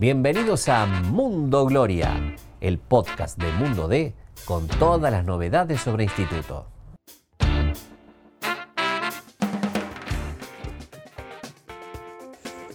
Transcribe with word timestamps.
Bienvenidos 0.00 0.68
a 0.68 0.86
Mundo 0.86 1.66
Gloria, 1.66 2.36
el 2.60 2.78
podcast 2.78 3.36
de 3.36 3.50
Mundo 3.50 3.88
D 3.88 4.14
con 4.44 4.68
todas 4.68 5.10
las 5.10 5.24
novedades 5.24 5.80
sobre 5.80 6.04
instituto. 6.04 6.66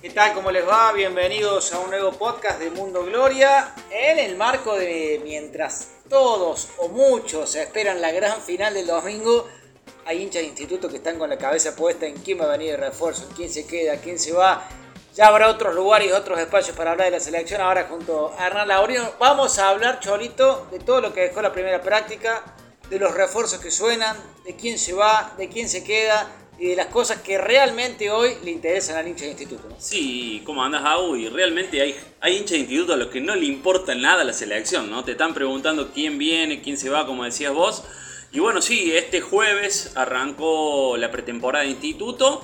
¿Qué 0.01 0.09
tal? 0.09 0.33
¿Cómo 0.33 0.51
les 0.51 0.67
va? 0.67 0.91
Bienvenidos 0.91 1.73
a 1.73 1.79
un 1.79 1.91
nuevo 1.91 2.11
podcast 2.11 2.59
de 2.59 2.71
Mundo 2.71 3.05
Gloria 3.05 3.73
en 3.89 4.19
el 4.19 4.35
marco 4.35 4.75
de 4.75 5.21
mientras 5.23 5.93
todos 6.09 6.71
o 6.79 6.89
muchos 6.89 7.55
esperan 7.55 8.01
la 8.01 8.11
gran 8.11 8.41
final 8.41 8.73
del 8.73 8.87
domingo. 8.87 9.47
Hay 10.05 10.23
hinchas 10.23 10.41
de 10.41 10.49
instituto 10.49 10.89
que 10.89 10.97
están 10.97 11.17
con 11.17 11.29
la 11.29 11.37
cabeza 11.37 11.73
puesta 11.73 12.05
en 12.05 12.15
quién 12.15 12.41
va 12.41 12.43
a 12.43 12.57
venir 12.57 12.71
de 12.71 12.77
refuerzo, 12.77 13.29
quién 13.33 13.49
se 13.49 13.65
queda, 13.65 13.95
quién 13.95 14.19
se 14.19 14.33
va. 14.33 14.67
Ya 15.15 15.27
habrá 15.27 15.47
otros 15.49 15.75
lugares 15.75 16.09
y 16.09 16.11
otros 16.11 16.39
espacios 16.39 16.75
para 16.75 16.91
hablar 16.91 17.05
de 17.05 17.11
la 17.11 17.19
selección. 17.19 17.61
Ahora 17.61 17.85
junto 17.87 18.33
a 18.35 18.47
Hernán 18.47 18.67
Laurino 18.67 19.11
vamos 19.19 19.59
a 19.59 19.69
hablar, 19.69 19.99
Cholito, 19.99 20.67
de 20.71 20.79
todo 20.79 21.01
lo 21.01 21.13
que 21.13 21.21
dejó 21.21 21.39
la 21.43 21.53
primera 21.53 21.83
práctica, 21.83 22.43
de 22.89 22.97
los 22.97 23.13
refuerzos 23.13 23.59
que 23.59 23.69
suenan, 23.69 24.17
de 24.43 24.55
quién 24.55 24.79
se 24.79 24.93
va, 24.93 25.35
de 25.37 25.49
quién 25.49 25.69
se 25.69 25.83
queda 25.83 26.27
y 26.57 26.69
de 26.69 26.75
las 26.75 26.87
cosas 26.87 27.21
que 27.21 27.37
realmente 27.37 28.09
hoy 28.09 28.37
le 28.43 28.49
interesan 28.49 28.97
al 28.97 29.07
hincha 29.07 29.25
de 29.25 29.31
instituto. 29.31 29.69
¿no? 29.69 29.75
Sí, 29.77 30.41
¿cómo 30.47 30.63
andas, 30.63 30.81
Agu? 30.83 31.15
Y 31.15 31.29
realmente 31.29 31.79
hay, 31.79 31.95
hay 32.19 32.37
hinchas 32.37 32.53
de 32.53 32.59
instituto 32.59 32.93
a 32.93 32.97
los 32.97 33.09
que 33.09 33.21
no 33.21 33.35
le 33.35 33.45
importa 33.45 33.93
nada 33.93 34.23
la 34.23 34.33
selección, 34.33 34.89
¿no? 34.89 35.03
Te 35.03 35.11
están 35.11 35.35
preguntando 35.35 35.91
quién 35.93 36.17
viene, 36.17 36.61
quién 36.63 36.75
se 36.75 36.89
va, 36.89 37.05
como 37.05 37.23
decías 37.23 37.53
vos. 37.53 37.83
Y 38.31 38.39
bueno, 38.39 38.63
sí, 38.63 38.95
este 38.95 39.21
jueves 39.21 39.91
arrancó 39.95 40.97
la 40.97 41.11
pretemporada 41.11 41.65
de 41.65 41.71
instituto 41.71 42.43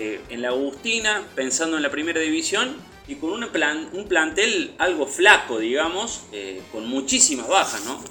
eh, 0.00 0.18
en 0.30 0.40
la 0.40 0.48
Agustina, 0.48 1.28
pensando 1.34 1.76
en 1.76 1.82
la 1.82 1.90
primera 1.90 2.18
división 2.20 2.74
y 3.06 3.16
con 3.16 3.32
un, 3.32 3.46
plan, 3.50 3.90
un 3.92 4.08
plantel 4.08 4.72
algo 4.78 5.06
flaco, 5.06 5.58
digamos, 5.58 6.22
eh, 6.32 6.62
con 6.72 6.88
muchísimas 6.88 7.46
bajas, 7.46 7.84
¿no? 7.84 8.02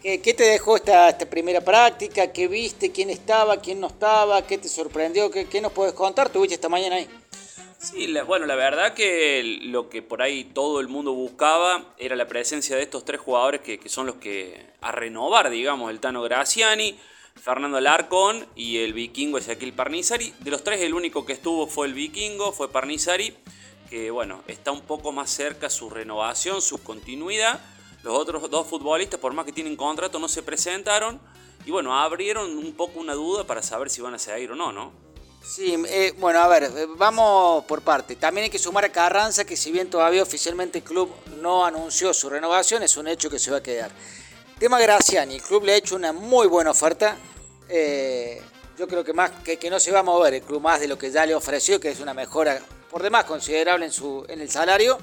¿Qué, 0.00 0.22
qué 0.22 0.32
te 0.32 0.44
dejó 0.44 0.76
esta, 0.76 1.10
esta, 1.10 1.28
primera 1.28 1.60
práctica? 1.60 2.32
¿Qué 2.32 2.48
viste? 2.48 2.92
¿Quién 2.92 3.10
estaba? 3.10 3.58
¿Quién 3.58 3.78
no 3.78 3.88
estaba? 3.88 4.46
¿Qué 4.46 4.56
te 4.56 4.70
sorprendió? 4.70 5.30
¿Qué, 5.30 5.44
qué 5.46 5.60
nos 5.60 5.72
puedes 5.72 5.92
contar? 5.92 6.30
¿Tuviste 6.30 6.54
esta 6.54 6.70
mañana 6.70 6.96
ahí? 6.96 7.06
Sí, 7.78 8.06
la, 8.06 8.24
bueno, 8.24 8.46
la 8.46 8.54
verdad 8.54 8.94
que 8.94 9.42
lo 9.64 9.90
que 9.90 10.00
por 10.00 10.22
ahí 10.22 10.44
todo 10.44 10.80
el 10.80 10.88
mundo 10.88 11.12
buscaba 11.12 11.94
era 11.98 12.16
la 12.16 12.26
presencia 12.26 12.74
de 12.74 12.82
estos 12.84 13.04
tres 13.04 13.20
jugadores 13.20 13.60
que, 13.60 13.78
que 13.78 13.90
son 13.90 14.06
los 14.06 14.14
que 14.14 14.64
a 14.80 14.92
renovar, 14.92 15.50
digamos, 15.50 15.90
el 15.90 16.00
Tano 16.00 16.22
Graciani, 16.22 16.98
Fernando 17.34 17.80
Larcón 17.80 18.46
y 18.56 18.78
el 18.78 18.92
vikingo 18.92 19.38
Ezequiel 19.38 19.72
Parnizari. 19.72 20.32
De 20.40 20.50
los 20.50 20.64
tres, 20.64 20.80
el 20.80 20.94
único 20.94 21.26
que 21.26 21.34
estuvo 21.34 21.66
fue 21.66 21.86
el 21.86 21.94
vikingo, 21.94 22.52
fue 22.52 22.70
Parnizari, 22.70 23.36
que 23.90 24.10
bueno, 24.10 24.42
está 24.48 24.72
un 24.72 24.80
poco 24.80 25.12
más 25.12 25.30
cerca 25.30 25.68
su 25.68 25.90
renovación, 25.90 26.62
su 26.62 26.82
continuidad. 26.82 27.60
Los 28.02 28.18
otros 28.18 28.50
dos 28.50 28.66
futbolistas, 28.66 29.18
por 29.20 29.32
más 29.32 29.44
que 29.44 29.52
tienen 29.52 29.76
contrato, 29.76 30.18
no 30.18 30.28
se 30.28 30.42
presentaron. 30.42 31.20
Y 31.66 31.70
bueno, 31.70 31.98
abrieron 31.98 32.56
un 32.58 32.72
poco 32.72 33.00
una 33.00 33.14
duda 33.14 33.44
para 33.44 33.62
saber 33.62 33.88
si 33.88 34.00
van 34.00 34.14
a 34.14 34.18
seguir 34.18 34.52
o 34.52 34.54
no, 34.54 34.72
¿no? 34.72 34.92
Sí, 35.42 35.76
eh, 35.88 36.14
bueno, 36.18 36.40
a 36.40 36.48
ver, 36.48 36.70
vamos 36.96 37.64
por 37.66 37.82
parte. 37.82 38.16
También 38.16 38.44
hay 38.44 38.50
que 38.50 38.58
sumar 38.58 38.84
a 38.86 38.88
Carranza, 38.90 39.44
que 39.44 39.56
si 39.56 39.70
bien 39.70 39.90
todavía 39.90 40.22
oficialmente 40.22 40.78
el 40.78 40.84
club 40.84 41.10
no 41.42 41.66
anunció 41.66 42.14
su 42.14 42.30
renovación, 42.30 42.82
es 42.82 42.96
un 42.96 43.08
hecho 43.08 43.28
que 43.28 43.38
se 43.38 43.50
va 43.50 43.58
a 43.58 43.62
quedar. 43.62 43.90
Tema 44.58 44.78
Graciani, 44.78 45.34
el 45.34 45.42
club 45.42 45.64
le 45.64 45.72
ha 45.72 45.76
hecho 45.76 45.96
una 45.96 46.12
muy 46.12 46.46
buena 46.46 46.70
oferta. 46.70 47.16
Eh, 47.68 48.40
yo 48.78 48.86
creo 48.86 49.02
que 49.02 49.12
más 49.12 49.30
que, 49.42 49.56
que, 49.56 49.68
no 49.68 49.80
se 49.80 49.90
va 49.90 50.00
a 50.00 50.02
mover 50.04 50.34
el 50.34 50.42
club 50.42 50.60
más 50.60 50.78
de 50.78 50.86
lo 50.86 50.96
que 50.96 51.10
ya 51.10 51.26
le 51.26 51.34
ofreció, 51.34 51.80
que 51.80 51.90
es 51.90 51.98
una 51.98 52.14
mejora 52.14 52.60
por 52.88 53.02
demás 53.02 53.24
considerable 53.24 53.86
en, 53.86 53.92
su, 53.92 54.24
en 54.28 54.40
el 54.40 54.48
salario. 54.48 54.96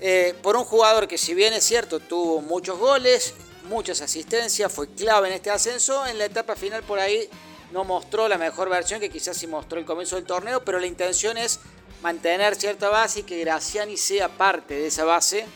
Eh, 0.00 0.34
por 0.42 0.56
un 0.56 0.64
jugador 0.64 1.06
que 1.06 1.16
si 1.16 1.34
bien 1.34 1.52
es 1.52 1.62
cierto 1.62 2.00
tuvo 2.00 2.40
muchos 2.40 2.76
goles, 2.76 3.34
muchas 3.68 4.00
asistencias, 4.00 4.72
fue 4.72 4.88
clave 4.88 5.28
en 5.28 5.34
este 5.34 5.50
ascenso, 5.50 6.04
en 6.06 6.18
la 6.18 6.24
etapa 6.24 6.56
final 6.56 6.82
por 6.82 6.98
ahí 6.98 7.28
no 7.72 7.84
mostró 7.84 8.28
la 8.28 8.38
mejor 8.38 8.68
versión 8.68 8.98
que 8.98 9.08
quizás 9.08 9.36
sí 9.36 9.46
mostró 9.46 9.78
el 9.78 9.84
comienzo 9.84 10.16
del 10.16 10.24
torneo, 10.24 10.64
pero 10.64 10.80
la 10.80 10.86
intención 10.86 11.38
es 11.38 11.60
mantener 12.02 12.56
cierta 12.56 12.88
base 12.88 13.20
y 13.20 13.22
que 13.22 13.38
Graciani 13.38 13.96
sea 13.96 14.28
parte 14.28 14.74
de 14.74 14.88
esa 14.88 15.04
base. 15.04 15.46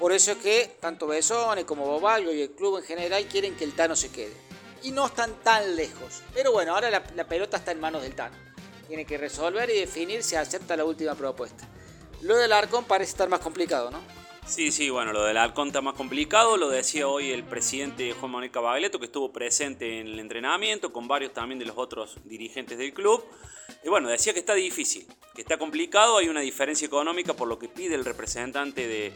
Por 0.00 0.12
eso 0.12 0.32
es 0.32 0.38
que 0.38 0.76
tanto 0.80 1.06
Besone 1.06 1.66
como 1.66 1.84
Boballo 1.84 2.32
y 2.32 2.40
el 2.40 2.52
club 2.52 2.78
en 2.78 2.84
general 2.84 3.26
quieren 3.26 3.54
que 3.54 3.64
el 3.64 3.74
Tano 3.74 3.94
se 3.94 4.10
quede. 4.10 4.32
Y 4.82 4.92
no 4.92 5.04
están 5.04 5.34
tan 5.42 5.76
lejos. 5.76 6.22
Pero 6.32 6.52
bueno, 6.52 6.74
ahora 6.74 6.88
la, 6.88 7.28
pelota 7.28 7.58
está 7.58 7.72
en 7.72 7.80
manos 7.80 8.00
del 8.02 8.14
Tano. 8.14 8.34
Tiene 8.88 9.04
que 9.04 9.18
resolver 9.18 9.68
y 9.68 9.78
definir 9.78 10.22
si 10.22 10.36
acepta 10.36 10.74
la 10.74 10.86
última 10.86 11.14
propuesta. 11.14 11.68
Lo 12.22 12.34
del 12.38 12.50
Arcón 12.50 12.86
parece 12.86 13.10
estar 13.10 13.28
más 13.28 13.40
complicado, 13.40 13.90
¿no? 13.90 14.00
Sí, 14.46 14.72
sí, 14.72 14.88
bueno, 14.88 15.12
lo 15.12 15.22
del 15.22 15.36
Arcón 15.36 15.66
está 15.66 15.82
más 15.82 15.94
complicado, 15.94 16.56
lo 16.56 16.70
decía 16.70 17.06
hoy 17.06 17.30
el 17.30 17.44
presidente 17.44 18.10
Juan 18.14 18.32
Manuel 18.32 18.50
Cavagleto, 18.50 18.98
que 18.98 19.04
estuvo 19.04 19.30
presente 19.30 20.00
en 20.00 20.06
el 20.06 20.18
entrenamiento, 20.18 20.94
con 20.94 21.08
varios 21.08 21.34
también 21.34 21.58
de 21.58 21.66
los 21.66 21.76
otros 21.76 22.16
dirigentes 22.24 22.78
del 22.78 22.94
club. 22.94 23.22
Y 23.84 23.90
bueno, 23.90 24.08
decía 24.08 24.32
que 24.32 24.40
está 24.40 24.54
difícil, 24.54 25.06
que 25.34 25.42
está 25.42 25.58
complicado, 25.58 26.16
hay 26.16 26.28
una 26.28 26.40
diferencia 26.40 26.86
económica 26.86 27.34
por 27.34 27.48
lo 27.48 27.58
que 27.58 27.68
pide 27.68 27.94
el 27.94 28.04
representante 28.04 28.88
de, 28.88 29.12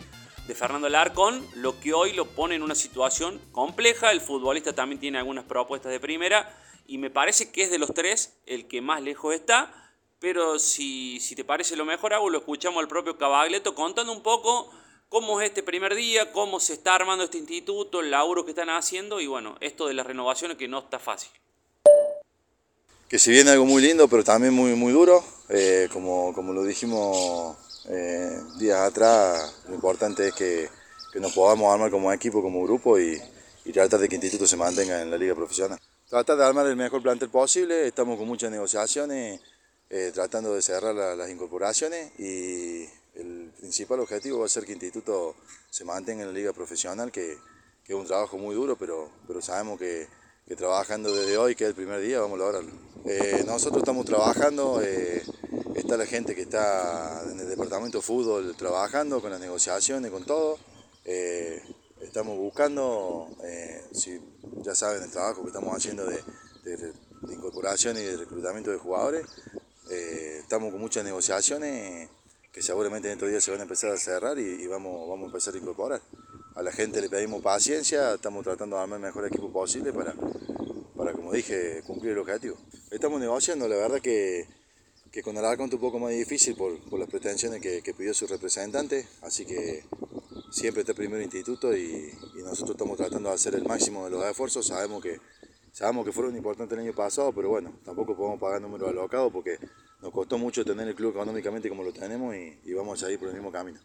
de 0.47 0.55
Fernando 0.55 0.88
Larcón, 0.88 1.47
lo 1.55 1.81
que 1.81 1.94
hoy 1.94 2.12
lo 2.12 2.27
pone 2.27 2.55
en 2.55 2.62
una 2.62 2.75
situación 2.75 3.41
compleja, 3.53 4.12
el 4.12 4.21
futbolista 4.21 4.75
también 4.75 5.00
tiene 5.00 5.19
algunas 5.19 5.44
propuestas 5.44 5.91
de 5.91 6.00
primera, 6.00 6.55
y 6.87 6.99
me 6.99 7.10
parece 7.10 7.50
que 7.50 7.62
es 7.62 7.71
de 7.71 7.78
los 7.78 7.94
tres 7.94 8.34
el 8.47 8.66
que 8.69 8.82
más 8.82 9.03
lejos 9.03 9.34
está, 9.34 9.72
pero 10.21 10.59
si, 10.59 11.19
si 11.21 11.34
te 11.34 11.44
parece 11.44 11.77
lo 11.77 11.84
mejor 11.84 12.12
hago, 12.12 12.28
lo 12.28 12.38
escuchamos 12.38 12.81
al 12.81 12.88
propio 12.88 13.16
Cavagleto 13.16 13.75
contando 13.75 14.12
un 14.12 14.22
poco 14.22 14.71
cómo 15.09 15.41
es 15.41 15.49
este 15.49 15.62
primer 15.62 15.94
día, 15.94 16.32
cómo 16.32 16.61
se 16.61 16.75
está 16.75 16.94
armando 16.94 17.25
este 17.25 17.38
instituto, 17.38 18.00
el 18.00 18.11
laburo 18.11 18.44
que 18.44 18.50
están 18.50 18.69
haciendo 18.69 19.21
y 19.21 19.26
bueno, 19.26 19.56
esto 19.61 19.87
de 19.87 19.94
las 19.94 20.06
renovaciones 20.06 20.56
que 20.56 20.69
no 20.69 20.81
está 20.81 20.99
fácil. 20.99 21.31
Que 23.09 23.19
si 23.19 23.31
viene 23.31 23.50
algo 23.50 23.65
muy 23.65 23.82
lindo, 23.82 24.09
pero 24.09 24.25
también 24.25 24.53
muy, 24.53 24.75
muy 24.75 24.93
duro, 24.93 25.25
eh, 25.49 25.88
como, 25.93 26.34
como 26.34 26.53
lo 26.53 26.65
dijimos 26.65 27.56
eh, 27.89 28.41
días 28.59 28.81
atrás, 28.81 29.62
lo 29.69 29.75
importante 29.75 30.28
es 30.28 30.34
que, 30.34 30.69
que, 31.12 31.21
nos 31.21 31.33
podamos 31.33 31.72
armar 31.72 31.91
como 31.91 32.12
equipo, 32.12 32.43
como 32.43 32.62
grupo 32.62 32.99
y, 32.99 33.21
y 33.65 33.72
tratar 33.72 34.00
de 34.00 34.09
que 34.09 34.17
instituto 34.17 34.47
se 34.47 34.56
mantenga 34.56 35.03
en 35.03 35.11
la 35.11 35.19
liga 35.19 35.34
profesional. 35.34 35.78
Tratar 36.09 36.37
de 36.37 36.44
armar 36.44 36.67
el 36.67 36.77
mejor 36.77 37.03
plantel 37.03 37.31
posible, 37.31 37.87
estamos 37.87 38.19
con 38.19 38.27
muchas 38.27 38.50
negociaciones, 38.50 39.41
eh, 39.91 40.11
tratando 40.15 40.55
de 40.55 40.62
cerrar 40.62 40.94
la, 40.94 41.15
las 41.15 41.31
incorporaciones 41.31 42.19
y 42.19 42.89
el 43.15 43.53
principal 43.59 44.00
objetivo 44.00 44.41
va 44.41 44.47
a 44.47 44.49
ser 44.49 44.65
que 44.65 44.73
instituto 44.73 45.37
se 45.71 45.84
mantenga 45.84 46.23
en 46.23 46.28
la 46.28 46.34
liga 46.34 46.53
profesional, 46.53 47.12
que, 47.12 47.39
que 47.84 47.93
es 47.93 47.99
un 47.99 48.06
trabajo 48.06 48.39
muy 48.39 48.55
duro, 48.55 48.77
pero, 48.77 49.11
pero 49.27 49.41
sabemos 49.41 49.78
que, 49.78 50.09
que, 50.47 50.56
trabajando 50.56 51.15
desde 51.15 51.37
hoy, 51.37 51.55
que 51.55 51.65
es 51.65 51.69
el 51.69 51.77
primer 51.77 52.00
día, 52.00 52.21
vamos 52.21 52.41
a 52.41 52.44
lograrlo. 52.44 52.73
Eh, 53.05 53.44
nosotros 53.47 53.83
estamos 53.83 54.05
trabajando, 54.06 54.81
eh, 54.83 55.23
está 55.75 55.97
la 55.97 56.07
gente 56.07 56.35
que 56.35 56.43
está 56.43 57.23
en 57.31 57.41
el 57.41 57.49
departamento 57.49 57.99
de 57.99 58.03
fútbol 58.03 58.55
trabajando 58.57 59.21
con 59.21 59.31
las 59.31 59.41
negociaciones, 59.41 60.11
con 60.11 60.25
todo. 60.25 60.59
Eh, 61.05 61.62
estamos 62.01 62.37
buscando, 62.39 63.29
si 63.93 64.21
ya 64.62 64.75
saben 64.75 65.03
el 65.03 65.11
trabajo 65.11 65.43
que 65.43 65.49
estamos 65.49 65.75
haciendo 65.75 66.07
de, 66.07 66.23
de, 66.65 66.77
de 66.77 67.35
incorporación 67.35 67.97
y 67.97 68.01
de 68.01 68.17
reclutamiento 68.17 68.71
de 68.71 68.79
jugadores, 68.79 69.27
estamos 69.91 70.71
con 70.71 70.81
muchas 70.81 71.05
negociaciones 71.05 72.09
que 72.53 72.62
seguramente 72.62 73.09
en 73.09 73.15
estos 73.15 73.29
días 73.29 73.43
se 73.43 73.51
van 73.51 73.61
a 73.61 73.65
empezar 73.65 73.91
a 73.91 73.97
cerrar 73.97 74.39
y, 74.39 74.62
y, 74.62 74.67
vamos, 74.69 75.09
vamos 75.09 75.25
a 75.25 75.27
empezar 75.27 75.55
a 75.55 75.59
incorporar. 75.59 76.01
A 76.55 76.62
la 76.62 76.71
gente 76.71 77.01
le 77.01 77.09
pedimos 77.09 77.43
paciencia, 77.43 78.15
estamos 78.15 78.45
tratando 78.45 78.77
de 78.77 78.83
armar 78.83 79.01
el 79.01 79.06
mejor 79.06 79.27
equipo 79.27 79.53
posible 79.53 79.93
para, 79.93 80.15
para 80.97 81.12
como 81.12 81.33
dije, 81.33 81.83
cumplir 81.85 82.12
el 82.12 82.19
objetivo. 82.19 82.56
Estamos 82.93 83.21
negociando, 83.21 83.67
la 83.67 83.75
verdad 83.75 84.01
que, 84.01 84.47
que 85.14 85.22
con 85.22 85.36
el 85.36 85.44
arco 85.44 85.62
un 85.62 85.70
poco 85.70 86.00
más 86.00 86.10
difícil 86.10 86.56
por, 86.56 86.76
por 86.91 86.98
las 86.98 87.08
pretensiones 87.08 87.60
que, 87.60 87.82
que, 87.82 87.94
pidió 87.94 88.12
su 88.12 88.26
representante, 88.26 89.06
así 89.22 89.47
que 89.47 89.84
siempre 90.50 90.81
está 90.81 90.93
primero 90.93 91.22
instituto 91.22 91.72
y, 91.72 92.12
y, 92.37 92.43
nosotros 92.43 92.70
estamos 92.72 92.96
tratando 92.96 93.28
de 93.28 93.37
hacer 93.37 93.55
el 93.55 93.62
máximo 93.62 94.06
de 94.06 94.11
los 94.11 94.25
esfuerzos, 94.25 94.66
sabemos 94.66 95.00
que, 95.00 95.20
sabemos 95.70 96.05
que 96.05 96.11
fueron 96.11 96.37
importantes 96.37 96.76
el 96.76 96.84
año 96.84 96.96
pasado, 96.96 97.32
pero 97.32 97.49
bueno, 97.49 97.72
tampoco 97.84 98.16
podemos 98.16 98.40
pagar 98.40 98.61
números 98.61 98.88
alocados 98.88 99.32
porque 99.32 99.56
nos 100.02 100.11
costó 100.11 100.37
mucho 100.37 100.64
tener 100.64 100.88
el 100.88 100.96
club 100.96 101.12
económicamente 101.12 101.69
como 101.69 101.84
lo 101.84 101.93
tenemos 101.93 102.34
y, 102.34 102.58
y 102.64 102.72
vamos 102.72 103.00
a 103.05 103.12
ir 103.12 103.20
por 103.20 103.28
el 103.28 103.34
mismo 103.34 103.52
camino. 103.52 103.78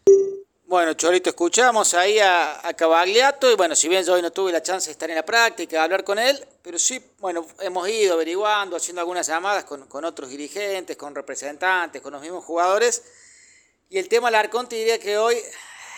Bueno, 0.70 0.94
Chorito, 0.94 1.30
escuchamos 1.30 1.94
ahí 1.94 2.20
a, 2.20 2.64
a, 2.64 2.74
Cavagliato 2.74 3.50
y 3.50 3.56
bueno, 3.56 3.74
si 3.74 3.88
bien 3.88 4.04
yo 4.04 4.14
hoy 4.14 4.22
no 4.22 4.30
tuve 4.30 4.52
la 4.52 4.62
chance 4.62 4.86
de 4.86 4.92
estar 4.92 5.10
en 5.10 5.16
la 5.16 5.24
práctica, 5.24 5.78
de 5.78 5.82
hablar 5.82 6.04
con 6.04 6.16
él, 6.16 6.46
pero 6.62 6.78
sí, 6.78 7.04
bueno, 7.18 7.44
hemos 7.58 7.88
ido 7.88 8.14
averiguando, 8.14 8.76
haciendo 8.76 9.00
algunas 9.00 9.26
llamadas 9.26 9.64
con, 9.64 9.88
con 9.88 10.04
otros 10.04 10.30
dirigentes, 10.30 10.96
con 10.96 11.12
representantes, 11.12 12.00
con 12.00 12.12
los 12.12 12.22
mismos 12.22 12.44
jugadores. 12.44 13.02
Y 13.88 13.98
el 13.98 14.08
tema 14.08 14.30
Larcón 14.30 14.68
te 14.68 14.76
diría 14.76 15.00
que 15.00 15.18
hoy, 15.18 15.38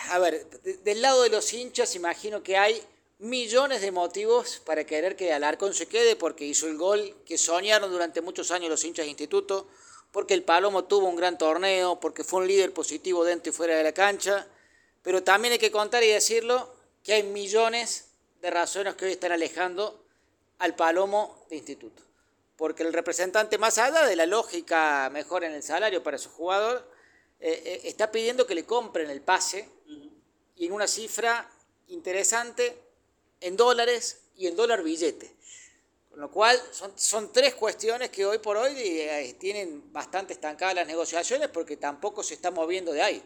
a 0.09 0.17
ver, 0.17 0.49
de, 0.63 0.77
del 0.77 1.03
lado 1.03 1.21
de 1.21 1.29
los 1.29 1.53
hinchas 1.53 1.93
imagino 1.93 2.41
que 2.41 2.57
hay 2.57 2.81
millones 3.19 3.79
de 3.81 3.91
motivos 3.91 4.59
para 4.65 4.85
querer 4.85 5.15
que 5.15 5.31
Alarcón 5.31 5.75
se 5.75 5.85
quede 5.85 6.15
porque 6.15 6.45
hizo 6.45 6.65
el 6.65 6.77
gol 6.77 7.15
que 7.27 7.37
soñaron 7.37 7.91
durante 7.91 8.21
muchos 8.21 8.49
años 8.49 8.71
los 8.71 8.83
hinchas 8.83 9.05
de 9.05 9.11
instituto, 9.11 9.67
porque 10.11 10.33
el 10.33 10.41
Palomo 10.41 10.85
tuvo 10.85 11.09
un 11.09 11.15
gran 11.15 11.37
torneo, 11.37 11.99
porque 11.99 12.23
fue 12.23 12.39
un 12.39 12.47
líder 12.47 12.73
positivo 12.73 13.23
dentro 13.23 13.51
y 13.51 13.53
fuera 13.53 13.75
de 13.75 13.83
la 13.83 13.91
cancha. 13.91 14.47
Pero 15.03 15.23
también 15.23 15.51
hay 15.51 15.59
que 15.59 15.71
contar 15.71 16.03
y 16.03 16.07
decirlo 16.07 16.73
que 17.03 17.13
hay 17.13 17.23
millones 17.23 18.05
de 18.41 18.49
razones 18.49 18.95
que 18.95 19.05
hoy 19.05 19.11
están 19.11 19.33
alejando 19.33 20.03
al 20.59 20.75
palomo 20.75 21.45
de 21.49 21.57
instituto. 21.57 22.01
Porque 22.55 22.83
el 22.83 22.93
representante, 22.93 23.57
más 23.57 23.77
allá 23.77 24.07
de 24.07 24.15
la 24.15 24.25
lógica 24.25 25.09
mejor 25.11 25.43
en 25.43 25.53
el 25.53 25.61
salario 25.61 26.01
para 26.01 26.17
su 26.17 26.29
jugador, 26.29 26.89
eh, 27.39 27.61
eh, 27.65 27.81
está 27.83 28.11
pidiendo 28.11 28.47
que 28.47 28.55
le 28.55 28.65
compren 28.65 29.09
el 29.09 29.21
pase 29.21 29.67
y 30.55 30.65
en 30.65 30.71
una 30.71 30.87
cifra 30.87 31.49
interesante 31.89 32.77
en 33.41 33.57
dólares 33.57 34.21
y 34.37 34.47
en 34.47 34.55
dólar 34.55 34.83
billete. 34.83 35.35
Con 36.09 36.21
lo 36.21 36.31
cual 36.31 36.61
son, 36.71 36.93
son 36.95 37.33
tres 37.33 37.55
cuestiones 37.55 38.09
que 38.11 38.25
hoy 38.25 38.37
por 38.37 38.55
hoy 38.55 38.73
eh, 38.77 39.35
tienen 39.39 39.91
bastante 39.91 40.33
estancadas 40.33 40.75
las 40.75 40.87
negociaciones 40.87 41.49
porque 41.49 41.75
tampoco 41.75 42.23
se 42.23 42.35
está 42.35 42.51
moviendo 42.51 42.93
de 42.93 43.01
ahí. 43.01 43.23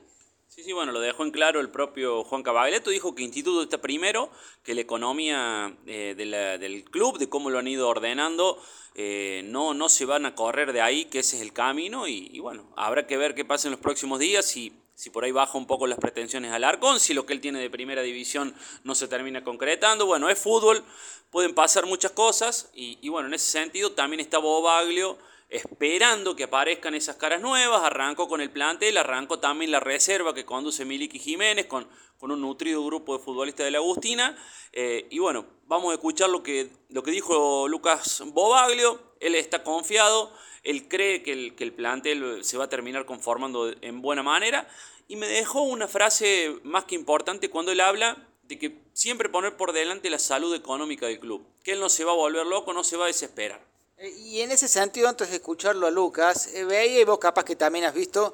Sí, 0.50 0.64
sí, 0.64 0.72
bueno, 0.72 0.94
lo 0.94 1.02
dejó 1.02 1.24
en 1.24 1.32
claro 1.32 1.60
el 1.60 1.70
propio 1.70 2.24
Juan 2.24 2.42
Cabagleto, 2.42 2.90
dijo 2.90 3.14
que 3.14 3.22
Instituto 3.22 3.62
está 3.62 3.80
primero, 3.80 4.32
que 4.64 4.74
la 4.74 4.82
economía 4.82 5.78
eh, 5.86 6.16
del 6.18 6.84
club, 6.86 7.20
de 7.20 7.28
cómo 7.28 7.50
lo 7.50 7.60
han 7.60 7.68
ido 7.68 7.88
ordenando, 7.90 8.58
eh, 8.96 9.42
no, 9.46 9.74
no 9.74 9.90
se 9.90 10.06
van 10.06 10.26
a 10.26 10.36
correr 10.36 10.72
de 10.72 10.82
ahí, 10.82 11.06
que 11.06 11.20
ese 11.20 11.36
es 11.36 11.42
el 11.42 11.52
camino, 11.52 12.08
y, 12.08 12.40
bueno, 12.40 12.66
habrá 12.78 13.06
que 13.06 13.18
ver 13.18 13.36
qué 13.36 13.44
pasa 13.44 13.68
en 13.68 13.74
los 13.74 13.82
próximos 13.82 14.20
días, 14.20 14.46
si, 14.46 14.72
si 14.96 15.10
por 15.10 15.26
ahí 15.26 15.32
baja 15.32 15.58
un 15.58 15.68
poco 15.68 15.86
las 15.86 16.00
pretensiones 16.00 16.52
al 16.52 16.64
Arcón, 16.64 17.02
si 17.02 17.14
lo 17.14 17.26
que 17.26 17.34
él 17.34 17.42
tiene 17.42 17.60
de 17.60 17.70
primera 17.70 18.02
división 18.02 18.56
no 18.86 18.96
se 18.96 19.10
termina 19.10 19.44
concretando, 19.44 20.06
bueno, 20.06 20.30
es 20.30 20.40
fútbol, 20.40 20.82
pueden 21.30 21.54
pasar 21.54 21.86
muchas 21.86 22.14
cosas, 22.14 22.72
y, 22.74 22.98
y 23.02 23.10
bueno, 23.10 23.28
en 23.28 23.34
ese 23.34 23.52
sentido 23.52 23.92
también 23.92 24.22
está 24.22 24.38
Bobaglio, 24.38 25.20
esperando 25.50 26.36
que 26.36 26.44
aparezcan 26.44 26.94
esas 26.94 27.16
caras 27.16 27.42
nuevas, 27.42 27.84
arranco 27.84 28.28
con 28.28 28.42
el 28.42 28.52
plantel, 28.52 28.98
arranco 28.98 29.40
también 29.40 29.72
la 29.72 29.80
reserva 29.80 30.34
que 30.34 30.46
conduce 30.46 30.86
Miliki 30.86 31.20
Jiménez 31.20 31.68
con, 31.68 31.88
con 32.18 32.32
un 32.32 32.42
nutrido 32.42 32.84
grupo 32.86 33.18
de 33.18 33.24
futbolistas 33.24 33.66
de 33.66 33.72
la 33.72 33.78
Agustina. 33.78 34.38
Eh, 34.74 35.08
y 35.10 35.20
bueno, 35.20 35.46
vamos 35.66 35.92
a 35.92 35.96
escuchar 35.96 36.30
lo 36.30 36.44
que, 36.44 36.70
lo 36.90 37.04
que 37.04 37.12
dijo 37.12 37.68
Lucas 37.68 38.24
Bobaglio, 38.28 39.02
él 39.20 39.36
está 39.36 39.64
confiado, 39.64 40.34
él 40.64 40.88
cree 40.90 41.24
que 41.24 41.32
el, 41.32 41.56
que 41.56 41.64
el 41.64 41.74
plantel 41.74 42.44
se 42.44 42.58
va 42.58 42.66
a 42.66 42.70
terminar 42.70 43.06
conformando 43.06 43.74
en 43.82 44.02
buena 44.02 44.24
manera. 44.24 44.68
Y 45.08 45.16
me 45.16 45.28
dejó 45.28 45.62
una 45.62 45.88
frase 45.88 46.60
más 46.64 46.84
que 46.84 46.96
importante 46.96 47.50
cuando 47.50 47.72
él 47.72 47.80
habla 47.80 48.28
de 48.44 48.60
que 48.60 48.82
siempre 48.94 49.30
poner 49.30 49.56
por 49.56 49.72
delante 49.72 50.10
la 50.10 50.20
salud 50.20 50.54
económica 50.54 51.06
del 51.08 51.20
club, 51.20 51.46
que 51.64 51.72
él 51.72 51.80
no 51.80 51.88
se 51.88 52.04
va 52.04 52.12
a 52.12 52.16
volver 52.16 52.46
loco, 52.46 52.74
no 52.74 52.84
se 52.84 52.98
va 52.98 53.06
a 53.06 53.08
desesperar. 53.08 53.67
Eh, 53.98 54.10
y 54.10 54.42
en 54.42 54.52
ese 54.52 54.68
sentido, 54.68 55.10
antes 55.10 55.30
de 55.30 55.38
escucharlo 55.38 55.88
a 55.88 55.92
Lucas, 55.92 56.48
eh, 56.54 56.64
veía 56.66 57.02
y 57.02 57.04
vos 57.04 57.18
capaz 57.18 57.44
que 57.44 57.56
también 57.56 57.86
has 57.86 57.94
visto 57.94 58.34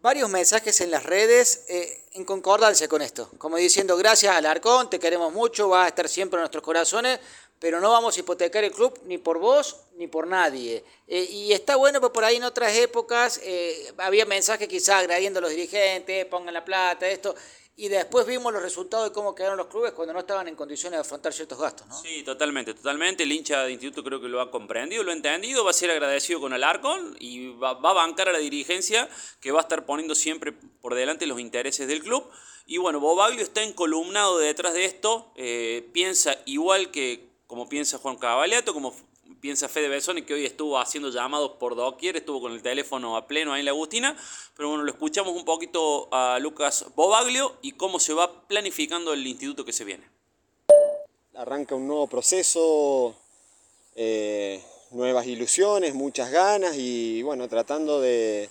varios 0.00 0.28
mensajes 0.28 0.80
en 0.82 0.90
las 0.90 1.02
redes 1.04 1.64
eh, 1.68 2.04
en 2.12 2.24
concordancia 2.24 2.88
con 2.88 3.00
esto, 3.00 3.30
como 3.38 3.56
diciendo 3.56 3.96
gracias 3.96 4.36
al 4.36 4.46
Arcón, 4.46 4.90
te 4.90 4.98
queremos 4.98 5.32
mucho, 5.32 5.70
va 5.70 5.84
a 5.84 5.88
estar 5.88 6.08
siempre 6.08 6.36
en 6.36 6.42
nuestros 6.42 6.62
corazones, 6.62 7.18
pero 7.58 7.80
no 7.80 7.90
vamos 7.90 8.16
a 8.16 8.20
hipotecar 8.20 8.62
el 8.62 8.70
club 8.70 9.00
ni 9.06 9.18
por 9.18 9.38
vos 9.38 9.80
ni 9.96 10.06
por 10.06 10.26
nadie. 10.26 10.84
y 11.08 11.52
está 11.52 11.74
bueno, 11.74 12.00
porque 12.00 12.14
por 12.14 12.24
ahí 12.24 12.36
en 12.36 12.44
otras 12.44 12.76
épocas 12.76 13.40
había 13.96 14.24
mensajes 14.26 14.68
quizás 14.68 15.00
agradiendo 15.00 15.40
a 15.40 15.42
los 15.42 15.50
dirigentes, 15.50 16.24
pongan 16.26 16.54
la 16.54 16.64
plata, 16.64 17.08
esto, 17.08 17.34
y 17.80 17.86
después 17.86 18.26
vimos 18.26 18.52
los 18.52 18.60
resultados 18.60 19.08
de 19.08 19.12
cómo 19.12 19.36
quedaron 19.36 19.56
los 19.56 19.68
clubes 19.68 19.92
cuando 19.92 20.12
no 20.12 20.18
estaban 20.18 20.48
en 20.48 20.56
condiciones 20.56 20.96
de 20.96 21.02
afrontar 21.02 21.32
ciertos 21.32 21.60
gastos, 21.60 21.86
¿no? 21.86 21.94
Sí, 22.02 22.24
totalmente, 22.24 22.74
totalmente. 22.74 23.22
El 23.22 23.30
hincha 23.30 23.62
de 23.62 23.70
instituto 23.70 24.02
creo 24.02 24.20
que 24.20 24.26
lo 24.26 24.40
ha 24.40 24.50
comprendido, 24.50 25.04
lo 25.04 25.12
ha 25.12 25.14
entendido, 25.14 25.62
va 25.62 25.70
a 25.70 25.72
ser 25.72 25.92
agradecido 25.92 26.40
con 26.40 26.52
el 26.52 26.64
Arcon 26.64 27.16
y 27.20 27.50
va, 27.50 27.70
a 27.70 27.92
bancar 27.92 28.30
a 28.30 28.32
la 28.32 28.40
dirigencia 28.40 29.08
que 29.40 29.52
va 29.52 29.60
a 29.60 29.62
estar 29.62 29.86
poniendo 29.86 30.16
siempre 30.16 30.52
por 30.52 30.96
delante 30.96 31.24
los 31.28 31.38
intereses 31.38 31.86
del 31.86 32.02
club. 32.02 32.28
Y 32.66 32.78
bueno, 32.78 32.98
Bobaglio 32.98 33.44
está 33.44 33.62
encolumnado 33.62 34.38
detrás 34.38 34.74
de 34.74 34.84
esto, 34.84 35.30
eh, 35.36 35.88
piensa 35.92 36.36
igual 36.46 36.90
que 36.90 37.28
como 37.46 37.68
piensa 37.68 37.98
Juan 37.98 38.16
Cavaliato, 38.16 38.74
como 38.74 38.92
piensa 39.40 39.68
Fede 39.68 39.88
Besoni, 39.88 40.22
que 40.22 40.34
hoy 40.34 40.44
estuvo 40.44 40.78
haciendo 40.78 41.10
llamados 41.10 41.52
por 41.58 41.76
doquier, 41.76 42.16
estuvo 42.16 42.40
con 42.40 42.52
el 42.52 42.62
teléfono 42.62 43.16
a 43.16 43.26
pleno 43.26 43.52
ahí 43.52 43.60
en 43.60 43.66
la 43.66 43.70
Agustina, 43.70 44.16
pero 44.56 44.70
bueno, 44.70 44.84
lo 44.84 44.90
escuchamos 44.90 45.34
un 45.34 45.44
poquito 45.44 46.08
a 46.12 46.38
Lucas 46.38 46.86
Bobaglio 46.94 47.56
y 47.62 47.72
cómo 47.72 48.00
se 48.00 48.14
va 48.14 48.46
planificando 48.48 49.12
el 49.12 49.26
instituto 49.26 49.64
que 49.64 49.72
se 49.72 49.84
viene. 49.84 50.04
Arranca 51.34 51.74
un 51.74 51.86
nuevo 51.86 52.06
proceso, 52.08 53.14
eh, 53.94 54.62
nuevas 54.90 55.26
ilusiones, 55.26 55.94
muchas 55.94 56.30
ganas 56.30 56.76
y 56.76 57.22
bueno, 57.22 57.48
tratando 57.48 58.00
de 58.00 58.48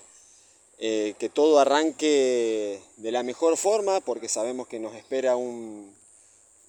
eh, 0.77 1.15
que 1.19 1.29
todo 1.29 1.59
arranque 1.59 2.79
de 2.97 3.11
la 3.11 3.23
mejor 3.23 3.57
forma 3.57 3.99
porque 3.99 4.29
sabemos 4.29 4.67
que 4.67 4.79
nos 4.79 4.95
espera 4.95 5.35
un, 5.35 5.96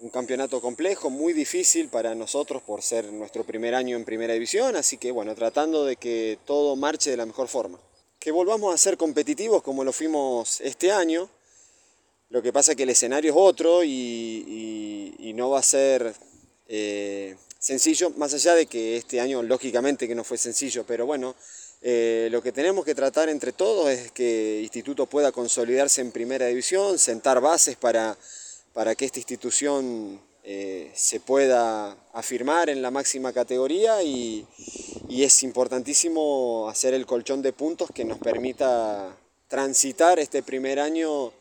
un 0.00 0.10
campeonato 0.10 0.60
complejo, 0.60 1.10
muy 1.10 1.32
difícil 1.32 1.88
para 1.88 2.14
nosotros 2.14 2.62
por 2.62 2.82
ser 2.82 3.12
nuestro 3.12 3.44
primer 3.44 3.74
año 3.74 3.96
en 3.96 4.04
primera 4.04 4.32
división, 4.32 4.76
así 4.76 4.96
que 4.96 5.10
bueno, 5.10 5.34
tratando 5.34 5.84
de 5.84 5.96
que 5.96 6.38
todo 6.46 6.76
marche 6.76 7.10
de 7.10 7.16
la 7.16 7.26
mejor 7.26 7.48
forma. 7.48 7.80
Que 8.20 8.30
volvamos 8.30 8.72
a 8.72 8.78
ser 8.78 8.96
competitivos 8.96 9.62
como 9.62 9.82
lo 9.82 9.92
fuimos 9.92 10.60
este 10.60 10.92
año, 10.92 11.28
lo 12.30 12.42
que 12.42 12.52
pasa 12.52 12.72
es 12.72 12.76
que 12.76 12.82
el 12.84 12.90
escenario 12.90 13.32
es 13.32 13.36
otro 13.38 13.82
y, 13.82 15.34
no 15.34 15.50
va 15.50 15.60
a 15.60 15.62
ser 15.62 16.14
eh, 16.66 17.36
sencillo, 17.60 18.10
más 18.16 18.34
allá 18.34 18.56
de 18.56 18.66
que 18.66 18.96
este 18.96 19.20
año 19.20 19.40
lógicamente 19.40 20.08
que 20.08 20.16
no 20.16 20.24
fue 20.24 20.36
sencillo, 20.36 20.84
pero 20.84 21.06
bueno, 21.06 21.36
eh, 21.80 22.26
lo 22.32 22.42
que 22.42 22.50
tenemos 22.50 22.84
que 22.84 22.96
tratar 22.96 23.28
entre 23.28 23.52
todos 23.52 23.88
es 23.88 24.10
que 24.10 24.60
Instituto 24.62 25.06
pueda 25.06 25.30
consolidarse 25.30 26.00
en 26.00 26.10
primera 26.10 26.46
división, 26.46 26.98
sentar 26.98 27.40
bases 27.40 27.76
para 27.76 28.18
para 28.78 28.94
que 28.94 29.06
esta 29.06 29.18
institución 29.18 30.20
eh, 30.44 30.92
se 30.94 31.18
pueda 31.18 31.96
afirmar 32.12 32.70
en 32.70 32.80
la 32.80 32.92
máxima 32.92 33.32
categoría 33.32 34.04
y, 34.04 34.46
es 35.08 35.42
importantísimo 35.42 36.68
hacer 36.68 36.94
el 36.94 37.04
colchón 37.04 37.42
de 37.42 37.52
puntos 37.52 37.90
que 37.92 38.04
nos 38.04 38.18
permita 38.18 39.16
transitar 39.48 40.20
este 40.20 40.44
primer 40.44 40.78
año, 40.78 41.32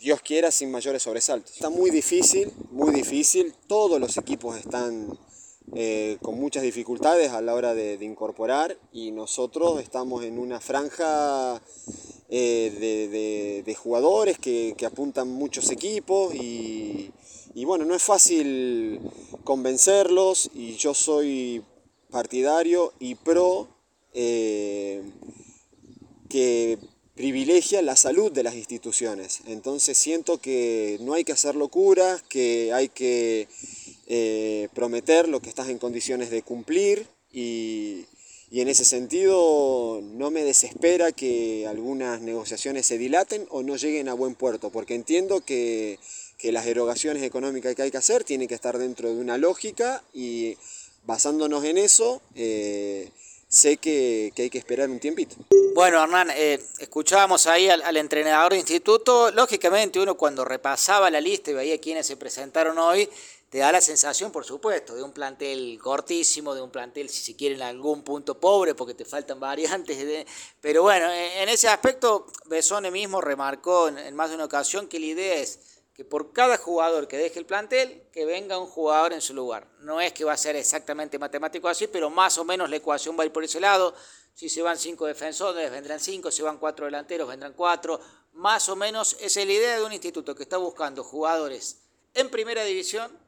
Dios 0.00 0.22
quiera, 0.22 0.50
sin 0.50 0.70
mayores 0.70 1.02
sobresaltos. 1.02 1.52
Está 1.52 1.68
muy 1.68 1.90
difícil, 1.90 2.50
muy 2.70 2.90
difícil, 2.90 3.52
todos 3.66 4.00
los 4.00 4.16
equipos 4.16 4.56
están 4.56 5.18
eh, 5.74 6.18
con 6.20 6.38
muchas 6.38 6.62
dificultades 6.62 7.32
a 7.32 7.40
la 7.40 7.54
hora 7.54 7.72
de, 7.72 7.96
incorporar 8.02 8.76
y 8.92 9.10
nosotros 9.10 9.80
estamos 9.80 10.22
en 10.24 10.38
una 10.38 10.60
franja 10.60 11.62
eh, 12.28 13.62
de, 13.64 13.74
jugadores 13.74 14.38
que, 14.38 14.76
apuntan 14.84 15.28
muchos 15.28 15.70
equipos 15.70 16.34
y, 16.34 17.10
bueno, 17.64 17.84
no 17.84 17.94
es 17.94 18.02
fácil 18.02 19.00
convencerlos 19.44 20.50
y 20.54 20.74
yo 20.76 20.92
soy 20.92 21.62
partidario 22.10 22.92
y 22.98 23.14
pro 23.14 23.68
eh, 24.12 25.02
que 26.28 26.78
privilegia 27.14 27.82
la 27.82 27.96
salud 27.96 28.30
de 28.30 28.42
las 28.42 28.56
instituciones. 28.56 29.40
Entonces 29.46 29.96
siento 29.96 30.38
que 30.38 30.98
no 31.00 31.14
hay 31.14 31.24
que 31.24 31.32
hacer 31.32 31.54
locuras, 31.54 32.22
que 32.22 32.72
hay 32.72 32.88
que 32.88 33.48
eh, 34.06 34.68
prometer 34.74 35.28
lo 35.28 35.40
que 35.40 35.48
estás 35.48 35.68
en 35.68 35.78
condiciones 35.78 36.30
de 36.30 36.42
cumplir 36.42 37.06
y, 37.30 38.06
y 38.52 38.60
en 38.60 38.68
ese 38.68 38.84
sentido 38.84 40.00
no 40.02 40.30
me 40.30 40.44
desespera 40.44 41.10
que 41.10 41.66
algunas 41.66 42.20
negociaciones 42.20 42.84
se 42.84 42.98
dilaten 42.98 43.46
o 43.48 43.62
no 43.62 43.76
lleguen 43.76 44.10
a 44.10 44.12
buen 44.12 44.34
puerto, 44.34 44.68
porque 44.68 44.94
entiendo 44.94 45.40
que, 45.40 45.98
las 46.42 46.66
erogaciones 46.66 47.22
económicas 47.22 47.74
que 47.76 47.82
hay 47.82 47.90
que 47.92 47.96
hacer 47.98 48.24
tienen 48.24 48.48
que 48.48 48.54
estar 48.54 48.76
dentro 48.76 49.08
de 49.08 49.20
una 49.20 49.38
lógica 49.38 50.02
y 50.12 50.58
basándonos 51.04 51.64
en 51.64 51.78
eso, 51.78 52.20
eh, 52.34 53.08
sé 53.48 53.76
que, 53.76 54.32
hay 54.36 54.50
que 54.50 54.58
esperar 54.58 54.90
un 54.90 54.98
tiempito. 54.98 55.36
Bueno, 55.74 56.02
Hernán, 56.02 56.30
eh, 56.34 56.60
escuchábamos 56.80 57.46
ahí 57.46 57.70
al, 57.70 57.80
al, 57.82 57.96
entrenador 57.96 58.52
de 58.52 58.58
instituto. 58.58 59.30
Lógicamente, 59.30 60.00
uno 60.00 60.16
cuando 60.16 60.44
repasaba 60.44 61.10
la 61.10 61.20
lista 61.20 61.52
y 61.52 61.54
veía 61.54 61.80
quiénes 61.80 62.08
se 62.08 62.16
presentaron 62.16 62.76
hoy, 62.76 63.08
te 63.52 63.58
da 63.58 63.70
la 63.70 63.82
sensación, 63.82 64.32
por 64.32 64.46
supuesto, 64.46 64.94
de 64.94 65.02
un 65.02 65.12
plantel 65.12 65.78
cortísimo, 65.78 66.54
de 66.54 66.62
un 66.62 66.70
plantel, 66.70 67.10
si 67.10 67.22
se 67.22 67.36
quiere, 67.36 67.54
en 67.54 67.60
algún 67.60 68.02
punto 68.02 68.40
pobre, 68.40 68.74
porque 68.74 68.94
te 68.94 69.04
faltan 69.04 69.38
variantes. 69.38 70.26
Pero 70.58 70.80
bueno, 70.80 71.12
en 71.12 71.50
ese 71.50 71.68
aspecto, 71.68 72.28
Besone 72.46 72.90
mismo 72.90 73.20
remarcó 73.20 73.88
en, 73.88 74.16
más 74.16 74.30
de 74.30 74.36
una 74.36 74.46
ocasión 74.46 74.88
que 74.88 74.98
la 74.98 75.04
idea 75.04 75.34
es 75.34 75.82
que 75.92 76.02
por 76.02 76.32
cada 76.32 76.56
jugador 76.56 77.06
que 77.06 77.18
deje 77.18 77.40
el 77.40 77.44
plantel, 77.44 78.04
que 78.10 78.24
venga 78.24 78.58
un 78.58 78.66
jugador 78.66 79.12
en 79.12 79.20
su 79.20 79.34
lugar. 79.34 79.68
No 79.80 80.00
es 80.00 80.14
que 80.14 80.24
va 80.24 80.32
a 80.32 80.38
ser 80.38 80.56
exactamente 80.56 81.18
matemático 81.18 81.68
así, 81.68 81.88
pero 81.88 82.08
más 82.08 82.38
o 82.38 82.44
menos 82.44 82.70
la 82.70 82.76
ecuación 82.76 83.18
va 83.18 83.24
a 83.24 83.26
ir 83.26 83.32
por 83.32 83.44
ese 83.44 83.60
lado. 83.60 83.94
Si 84.32 84.48
se 84.48 84.62
van 84.62 84.78
cinco 84.78 85.04
defensores, 85.04 85.70
vendrán 85.70 86.00
cinco, 86.00 86.30
si 86.30 86.40
van 86.40 86.56
cuatro 86.56 86.86
delanteros, 86.86 87.28
vendrán 87.28 87.52
cuatro. 87.52 88.00
Más 88.32 88.70
o 88.70 88.76
menos 88.76 89.14
esa 89.20 89.42
es 89.42 89.46
la 89.46 89.52
idea 89.52 89.76
de 89.76 89.84
un 89.84 89.92
instituto 89.92 90.34
que 90.34 90.44
está 90.44 90.56
buscando 90.56 91.04
jugadores 91.04 91.82
en 92.14 92.30
primera 92.30 92.64
división 92.64 93.21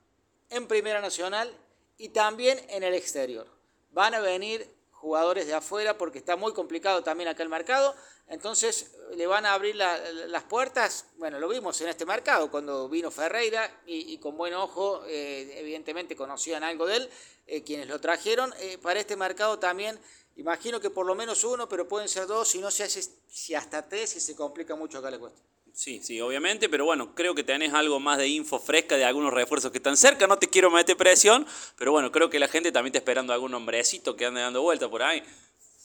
en 0.54 0.66
Primera 0.66 1.00
Nacional 1.00 1.52
y 1.98 2.10
también 2.10 2.60
en 2.68 2.82
el 2.82 2.94
exterior. 2.94 3.46
Van 3.92 4.14
a 4.14 4.20
venir 4.20 4.68
jugadores 4.90 5.46
de 5.46 5.54
afuera 5.54 5.98
porque 5.98 6.18
está 6.18 6.36
muy 6.36 6.52
complicado 6.52 7.02
también 7.02 7.28
acá 7.28 7.42
el 7.42 7.48
mercado. 7.48 7.94
Entonces 8.26 8.92
le 9.16 9.26
van 9.26 9.44
a 9.44 9.52
abrir 9.52 9.76
las 9.76 10.42
puertas, 10.44 11.06
bueno, 11.18 11.38
lo 11.38 11.46
vimos 11.46 11.78
en 11.82 11.88
este 11.88 12.06
mercado 12.06 12.50
cuando 12.50 12.88
vino 12.88 13.10
Ferreira 13.10 13.82
y, 13.86 14.16
con 14.18 14.36
buen 14.36 14.54
ojo, 14.54 15.04
eh, 15.06 15.58
evidentemente 15.58 16.16
conocían 16.16 16.64
algo 16.64 16.86
de 16.86 16.96
él, 16.96 17.10
eh, 17.46 17.62
quienes 17.62 17.86
lo 17.86 18.00
trajeron. 18.00 18.54
Eh, 18.60 18.78
para 18.78 18.98
este 18.98 19.14
mercado 19.16 19.58
también, 19.58 20.00
imagino 20.36 20.80
que 20.80 20.88
por 20.88 21.04
lo 21.04 21.14
menos 21.14 21.44
uno, 21.44 21.68
pero 21.68 21.86
pueden 21.86 22.08
ser 22.08 22.26
dos, 22.26 22.48
si 22.48 22.60
no 22.60 22.70
se 22.70 22.84
hace, 22.84 23.02
si 23.28 23.54
hasta 23.54 23.86
tres, 23.86 24.16
y 24.16 24.20
se 24.20 24.34
complica 24.34 24.74
mucho 24.74 24.98
acá 24.98 25.10
la 25.10 25.18
cuestión. 25.18 25.53
Sí, 25.74 26.00
sí, 26.04 26.20
obviamente, 26.20 26.68
pero 26.68 26.84
bueno, 26.84 27.16
creo 27.16 27.34
que 27.34 27.42
tenés 27.42 27.74
algo 27.74 27.98
más 27.98 28.16
de 28.18 28.28
info 28.28 28.60
fresca 28.60 28.96
de 28.96 29.04
algunos 29.04 29.34
refuerzos 29.34 29.72
que 29.72 29.78
están 29.78 29.96
cerca. 29.96 30.28
No 30.28 30.38
te 30.38 30.48
quiero 30.48 30.70
meter 30.70 30.96
presión, 30.96 31.44
pero 31.76 31.90
bueno, 31.90 32.12
creo 32.12 32.30
que 32.30 32.38
la 32.38 32.46
gente 32.46 32.70
también 32.70 32.90
está 32.90 32.98
esperando 32.98 33.32
algún 33.32 33.52
hombrecito 33.54 34.14
que 34.14 34.24
ande 34.24 34.40
dando 34.40 34.62
vuelta 34.62 34.88
por 34.88 35.02
ahí. 35.02 35.20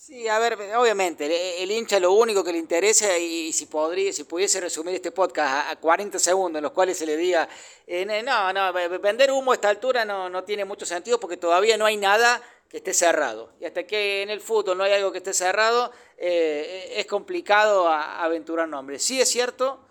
Sí, 0.10 0.28
a 0.28 0.38
ver, 0.38 0.58
obviamente, 0.76 1.64
el, 1.64 1.72
hincha 1.72 2.00
lo 2.00 2.12
único 2.14 2.44
que 2.44 2.52
le 2.52 2.60
interesa 2.60 3.18
y, 3.18 3.52
si 3.52 3.66
podría, 3.66 4.14
si 4.14 4.26
pudiese 4.26 4.62
resumir 4.62 4.94
este 4.94 5.12
podcast 5.12 5.72
a, 5.72 5.76
40 5.76 6.20
segundos 6.20 6.60
en 6.60 6.64
los 6.64 6.72
cuales 6.72 6.96
se 6.96 7.08
le 7.08 7.18
diga, 7.18 7.50
eh, 7.88 8.06
no, 8.24 8.54
no, 8.54 8.74
vender 8.74 9.32
humo 9.32 9.52
a 9.52 9.56
esta 9.56 9.70
altura 9.70 10.06
no, 10.06 10.30
no 10.30 10.44
tiene 10.44 10.66
mucho 10.66 10.86
sentido 10.86 11.20
porque 11.20 11.38
todavía 11.38 11.78
no 11.78 11.86
hay 11.86 11.98
nada 11.98 12.42
que 12.70 12.78
esté 12.78 12.94
cerrado. 12.94 13.52
Y 13.60 13.66
hasta 13.66 13.86
que 13.86 14.22
en 14.22 14.30
el 14.30 14.42
fútbol 14.42 14.78
no 14.78 14.84
hay 14.84 14.94
algo 14.94 15.12
que 15.12 15.18
esté 15.18 15.34
cerrado, 15.34 15.92
eh, 16.18 16.94
es 16.96 17.06
complicado 17.08 17.90
aventurar 17.90 18.70
nombres. 18.70 19.04
Sí 19.04 19.20
es 19.20 19.28
cierto 19.28 19.86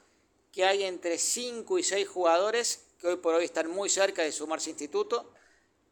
que 0.52 0.64
hay 0.64 0.84
entre 0.84 1.18
5 1.18 1.78
y 1.78 1.82
6 1.82 2.08
jugadores 2.08 2.84
que 2.98 3.08
hoy 3.08 3.16
por 3.16 3.34
hoy 3.34 3.44
están 3.44 3.70
muy 3.70 3.88
cerca 3.88 4.22
de 4.22 4.32
sumarse 4.32 4.70
instituto, 4.70 5.32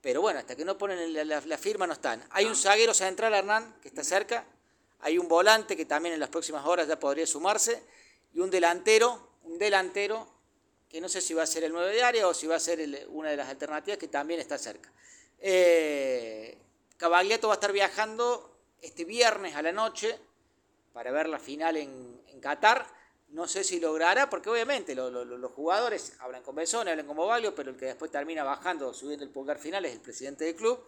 pero 0.00 0.20
bueno, 0.20 0.38
hasta 0.38 0.54
que 0.54 0.64
no 0.64 0.78
ponen 0.78 1.28
la, 1.28 1.58
firma 1.58 1.86
no 1.86 1.92
están. 1.92 2.24
Hay 2.30 2.46
un 2.46 2.56
zaguero 2.56 2.94
central, 2.94 3.34
Hernán, 3.34 3.76
que 3.80 3.88
está 3.88 4.04
cerca, 4.04 4.46
hay 5.00 5.18
un 5.18 5.28
volante 5.28 5.76
que 5.76 5.84
también 5.84 6.14
en 6.14 6.20
las 6.20 6.28
próximas 6.28 6.64
horas 6.66 6.88
ya 6.88 6.98
podría 6.98 7.26
sumarse, 7.26 7.82
y 8.32 8.40
un 8.40 8.50
delantero, 8.50 9.30
un 9.44 9.58
delantero 9.58 10.28
que 10.88 11.00
no 11.00 11.08
sé 11.08 11.20
si 11.20 11.34
va 11.34 11.42
a 11.42 11.46
ser 11.46 11.64
el 11.64 11.72
9 11.72 11.92
de 11.92 12.02
área 12.02 12.28
o 12.28 12.34
si 12.34 12.46
va 12.46 12.56
a 12.56 12.60
ser 12.60 13.06
una 13.08 13.30
de 13.30 13.36
las 13.36 13.48
alternativas 13.48 13.98
que 13.98 14.08
también 14.08 14.40
está 14.40 14.58
cerca. 14.58 14.92
Eh, 15.38 16.58
Cavagliato 16.96 17.48
va 17.48 17.54
a 17.54 17.56
estar 17.56 17.72
viajando 17.72 18.56
este 18.80 19.04
viernes 19.04 19.54
a 19.54 19.62
la 19.62 19.72
noche 19.72 20.18
para 20.92 21.10
ver 21.10 21.28
la 21.28 21.38
final 21.38 21.76
en, 21.76 22.16
Qatar. 22.40 22.86
No 23.30 23.48
sé 23.48 23.64
si 23.64 23.80
logrará, 23.80 24.28
porque 24.28 24.50
obviamente 24.50 24.94
los 24.94 25.52
jugadores 25.52 26.12
hablan 26.20 26.42
con 26.42 26.54
Besone, 26.54 26.90
hablan 26.90 27.06
con 27.06 27.16
Bovalio, 27.16 27.54
pero 27.54 27.70
el 27.70 27.76
que 27.76 27.86
después 27.86 28.10
termina 28.10 28.44
bajando, 28.44 28.92
subiendo 28.92 29.24
el 29.24 29.30
pulgar 29.30 29.58
final 29.58 29.84
es 29.84 29.92
el 29.92 30.00
presidente 30.00 30.44
del 30.44 30.54
club. 30.54 30.78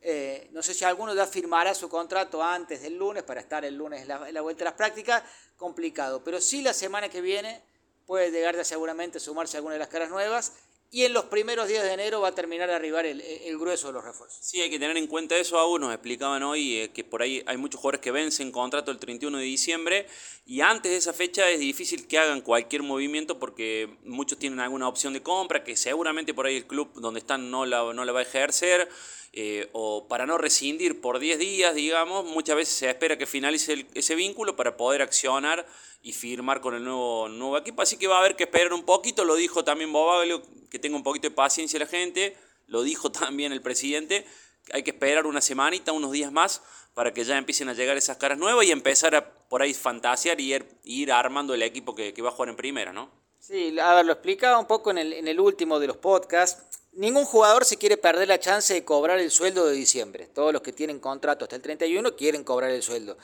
Eh, 0.00 0.48
no 0.52 0.62
sé 0.62 0.74
si 0.74 0.84
alguno 0.84 1.14
ya 1.14 1.26
firmará 1.26 1.74
su 1.74 1.88
contrato 1.88 2.42
antes 2.42 2.82
del 2.82 2.96
lunes 2.96 3.22
para 3.22 3.40
estar 3.40 3.64
el 3.64 3.76
lunes 3.76 4.02
en 4.02 4.08
la, 4.08 4.40
vuelta 4.40 4.64
a 4.64 4.66
las 4.66 4.74
prácticas. 4.74 5.22
Complicado. 5.56 6.24
Pero 6.24 6.40
sí 6.40 6.62
la 6.62 6.72
semana 6.72 7.08
que 7.08 7.20
viene 7.20 7.62
puede 8.06 8.30
llegar 8.30 8.56
ya 8.56 8.64
seguramente 8.64 9.18
a 9.18 9.20
sumarse 9.20 9.56
alguna 9.56 9.74
de 9.74 9.80
las 9.80 9.88
caras 9.88 10.08
nuevas 10.10 10.52
y 10.94 11.06
en 11.06 11.14
los 11.14 11.24
primeros 11.24 11.68
días 11.68 11.82
de 11.84 11.94
enero 11.94 12.20
va 12.20 12.28
a 12.28 12.34
terminar 12.34 12.68
de 12.68 12.74
arribar 12.74 13.06
el, 13.06 13.22
grueso 13.58 13.86
de 13.86 13.94
los 13.94 14.04
refuerzos. 14.04 14.38
Sí, 14.44 14.60
hay 14.60 14.68
que 14.68 14.78
tener 14.78 14.94
en 14.98 15.06
cuenta 15.06 15.38
eso 15.38 15.58
aún, 15.58 15.80
nos 15.80 15.92
explicaban 15.92 16.42
hoy 16.42 16.76
eh, 16.76 16.90
que 16.92 17.02
por 17.02 17.22
ahí 17.22 17.42
hay 17.46 17.56
muchos 17.56 17.80
jugadores 17.80 18.02
que 18.02 18.10
vencen 18.10 18.52
contrato 18.52 18.90
el 18.90 18.98
31 18.98 19.38
de 19.38 19.44
diciembre 19.44 20.06
y 20.44 20.60
antes 20.60 20.92
de 20.92 20.98
esa 20.98 21.14
fecha 21.14 21.48
es 21.48 21.60
difícil 21.60 22.06
que 22.06 22.18
hagan 22.18 22.42
cualquier 22.42 22.82
movimiento 22.82 23.38
porque 23.38 23.96
muchos 24.04 24.38
tienen 24.38 24.60
alguna 24.60 24.86
opción 24.86 25.14
de 25.14 25.22
compra 25.22 25.64
que 25.64 25.76
seguramente 25.76 26.34
por 26.34 26.44
ahí 26.44 26.56
el 26.56 26.66
club 26.66 26.92
donde 27.00 27.20
están 27.20 27.50
no 27.50 27.64
la, 27.64 27.90
no 27.94 28.04
la 28.04 28.12
va 28.12 28.20
a 28.20 28.24
ejercer. 28.24 28.86
Eh, 29.34 29.70
o 29.72 30.08
para 30.08 30.26
no 30.26 30.36
rescindir 30.36 31.00
por 31.00 31.18
10 31.18 31.38
días, 31.38 31.74
digamos, 31.74 32.26
muchas 32.26 32.54
veces 32.54 32.74
se 32.74 32.90
espera 32.90 33.16
que 33.16 33.26
finalice 33.26 33.86
ese 33.94 34.14
vínculo 34.14 34.56
para 34.56 34.76
poder 34.76 35.00
accionar 35.00 35.66
y 36.02 36.12
firmar 36.12 36.60
con 36.60 36.74
el 36.74 36.84
nuevo, 36.84 37.28
nuevo 37.28 37.56
equipo. 37.56 37.80
Así 37.80 37.96
que 37.96 38.06
va 38.06 38.16
a 38.16 38.18
haber 38.18 38.36
que 38.36 38.44
esperar 38.44 38.74
un 38.74 38.84
poquito, 38.84 39.24
lo 39.24 39.34
dijo 39.34 39.64
también 39.64 39.90
Bobaglio, 39.90 40.42
que 40.70 40.78
tenga 40.78 40.96
un 40.96 41.02
poquito 41.02 41.28
de 41.28 41.34
paciencia 41.34 41.78
la 41.78 41.86
gente, 41.86 42.36
lo 42.66 42.82
dijo 42.82 43.10
también 43.12 43.52
el 43.52 43.62
presidente, 43.62 44.26
hay 44.70 44.82
que 44.82 44.90
esperar 44.90 45.26
una 45.26 45.40
semanita, 45.40 45.92
unos 45.92 46.12
días 46.12 46.30
más, 46.30 46.62
para 46.92 47.14
que 47.14 47.24
ya 47.24 47.38
empiecen 47.38 47.70
a 47.70 47.72
llegar 47.72 47.96
esas 47.96 48.18
caras 48.18 48.36
nuevas 48.36 48.66
y 48.66 48.70
empezar 48.70 49.14
a 49.14 49.32
por 49.48 49.62
ahí 49.62 49.72
fantasear 49.72 50.38
y 50.40 50.54
ir, 50.84 51.10
armando 51.10 51.54
el 51.54 51.62
equipo 51.62 51.94
que, 51.94 52.12
va 52.20 52.28
a 52.28 52.32
jugar 52.32 52.50
en 52.50 52.56
primera, 52.56 52.92
¿no? 52.92 53.10
Sí, 53.38 53.78
a 53.78 53.94
ver, 53.94 54.04
lo 54.04 54.12
explicaba 54.12 54.58
un 54.58 54.66
poco 54.66 54.90
en 54.90 54.98
el, 54.98 55.12
en 55.14 55.26
el 55.26 55.40
último 55.40 55.80
de 55.80 55.86
los 55.86 55.96
podcasts 55.96 56.71
Ningún 56.92 57.24
jugador 57.24 57.64
se 57.64 57.78
quiere 57.78 57.96
perder 57.96 58.28
la 58.28 58.38
chance 58.38 58.74
de 58.74 58.84
cobrar 58.84 59.18
el 59.18 59.30
sueldo 59.30 59.66
de 59.66 59.72
diciembre. 59.72 60.26
Todos 60.26 60.52
los 60.52 60.60
que 60.60 60.74
tienen 60.74 61.00
contrato 61.00 61.46
hasta 61.46 61.56
el 61.56 61.62
31 61.62 62.14
quieren 62.16 62.44
cobrar 62.44 62.70
el 62.70 62.82
sueldo. 62.82 63.16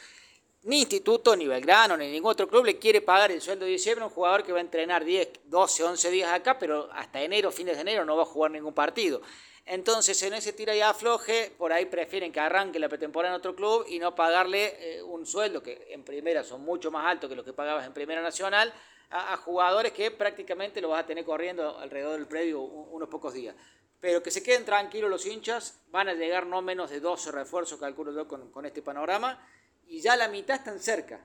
Ni 0.63 0.81
Instituto, 0.81 1.37
ni 1.37 1.47
Belgrano, 1.47 1.95
ni 1.95 2.11
ningún 2.11 2.31
otro 2.31 2.49
club 2.49 2.65
le 2.65 2.79
quiere 2.79 3.03
pagar 3.03 3.31
el 3.31 3.43
sueldo 3.43 3.67
de 3.67 3.73
diciembre 3.73 4.05
a 4.05 4.07
un 4.07 4.13
jugador 4.13 4.43
que 4.43 4.53
va 4.53 4.59
a 4.59 4.63
entrenar 4.63 5.05
10, 5.05 5.29
12, 5.45 5.85
11 5.85 6.11
días 6.11 6.33
acá, 6.33 6.59
pero 6.59 6.89
hasta 6.95 7.21
enero, 7.21 7.53
fines 7.53 7.77
de 7.77 7.83
enero, 7.83 8.07
no 8.07 8.17
va 8.17 8.23
a 8.23 8.27
jugar 8.27 8.51
ningún 8.51 8.73
partido. 8.73 9.21
Entonces, 9.67 10.21
en 10.23 10.33
ese 10.33 10.55
tira 10.55 10.75
y 10.75 10.81
afloje, 10.81 11.53
por 11.59 11.71
ahí 11.71 11.85
prefieren 11.85 12.33
que 12.33 12.41
arranque 12.41 12.79
la 12.79 12.89
pretemporada 12.89 13.35
en 13.35 13.39
otro 13.39 13.55
club 13.55 13.85
y 13.87 13.99
no 13.99 14.15
pagarle 14.15 14.77
eh, 14.81 15.03
un 15.03 15.27
sueldo 15.27 15.63
que 15.63 15.89
en 15.91 16.05
primera 16.05 16.43
son 16.43 16.63
mucho 16.63 16.91
más 16.91 17.07
altos 17.07 17.29
que 17.29 17.37
los 17.37 17.45
que 17.45 17.53
pagabas 17.53 17.87
en 17.87 17.93
Primera 17.93 18.23
Nacional 18.23 18.73
a, 19.11 19.37
jugadores 19.39 19.93
que 19.93 20.11
prácticamente 20.11 20.81
lo 20.81 20.91
vas 20.91 21.05
a 21.05 21.07
tener 21.07 21.25
corriendo 21.25 21.79
alrededor 21.79 22.13
del 22.13 22.27
predio 22.27 22.61
unos 22.61 23.09
pocos 23.09 23.35
días. 23.35 23.55
Pero 24.01 24.23
que 24.23 24.31
se 24.31 24.43
queden 24.43 24.65
tranquilos 24.65 25.11
los 25.11 25.27
hinchas, 25.27 25.81
van 25.91 26.09
a 26.09 26.15
llegar 26.15 26.47
no 26.47 26.63
menos 26.63 26.91
de 26.91 27.01
12 27.01 27.33
refuerzos, 27.33 27.81
calculo 27.81 28.13
yo, 28.13 28.29
con, 28.29 28.51
con 28.53 28.65
este 28.65 28.83
panorama, 28.83 29.45
y 29.87 30.01
ya 30.01 30.17
la 30.17 30.29
mitad 30.29 30.57
están 30.57 30.79
cerca. 30.79 31.21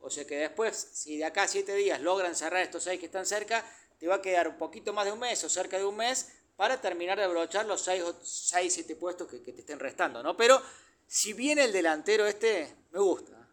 O 0.00 0.10
sea 0.10 0.26
que 0.26 0.36
después, 0.36 0.76
si 0.76 1.18
de 1.18 1.24
acá 1.24 1.44
a 1.44 1.48
7 1.48 1.74
días 1.74 2.00
logran 2.00 2.34
cerrar 2.34 2.62
estos 2.62 2.84
6 2.84 2.98
que 2.98 3.06
están 3.06 3.26
cerca, 3.26 3.64
te 3.98 4.06
va 4.06 4.16
a 4.16 4.22
quedar 4.22 4.48
un 4.48 4.56
poquito 4.56 4.92
más 4.92 5.04
de 5.04 5.12
un 5.12 5.18
mes 5.18 5.42
o 5.44 5.48
cerca 5.48 5.78
de 5.78 5.84
un 5.84 5.96
mes 5.96 6.32
para 6.56 6.80
terminar 6.80 7.18
de 7.18 7.24
abrochar 7.24 7.66
los 7.66 7.82
6 7.82 8.02
o 8.02 8.14
7 8.22 8.96
puestos 8.96 9.28
que, 9.28 9.42
que, 9.42 9.52
te 9.52 9.60
estén 9.60 9.78
restando, 9.78 10.22
¿no? 10.22 10.36
Pero 10.36 10.60
si 11.06 11.32
viene 11.32 11.64
el 11.64 11.72
delantero 11.72 12.26
este, 12.26 12.74
me 12.90 13.00
gusta, 13.00 13.48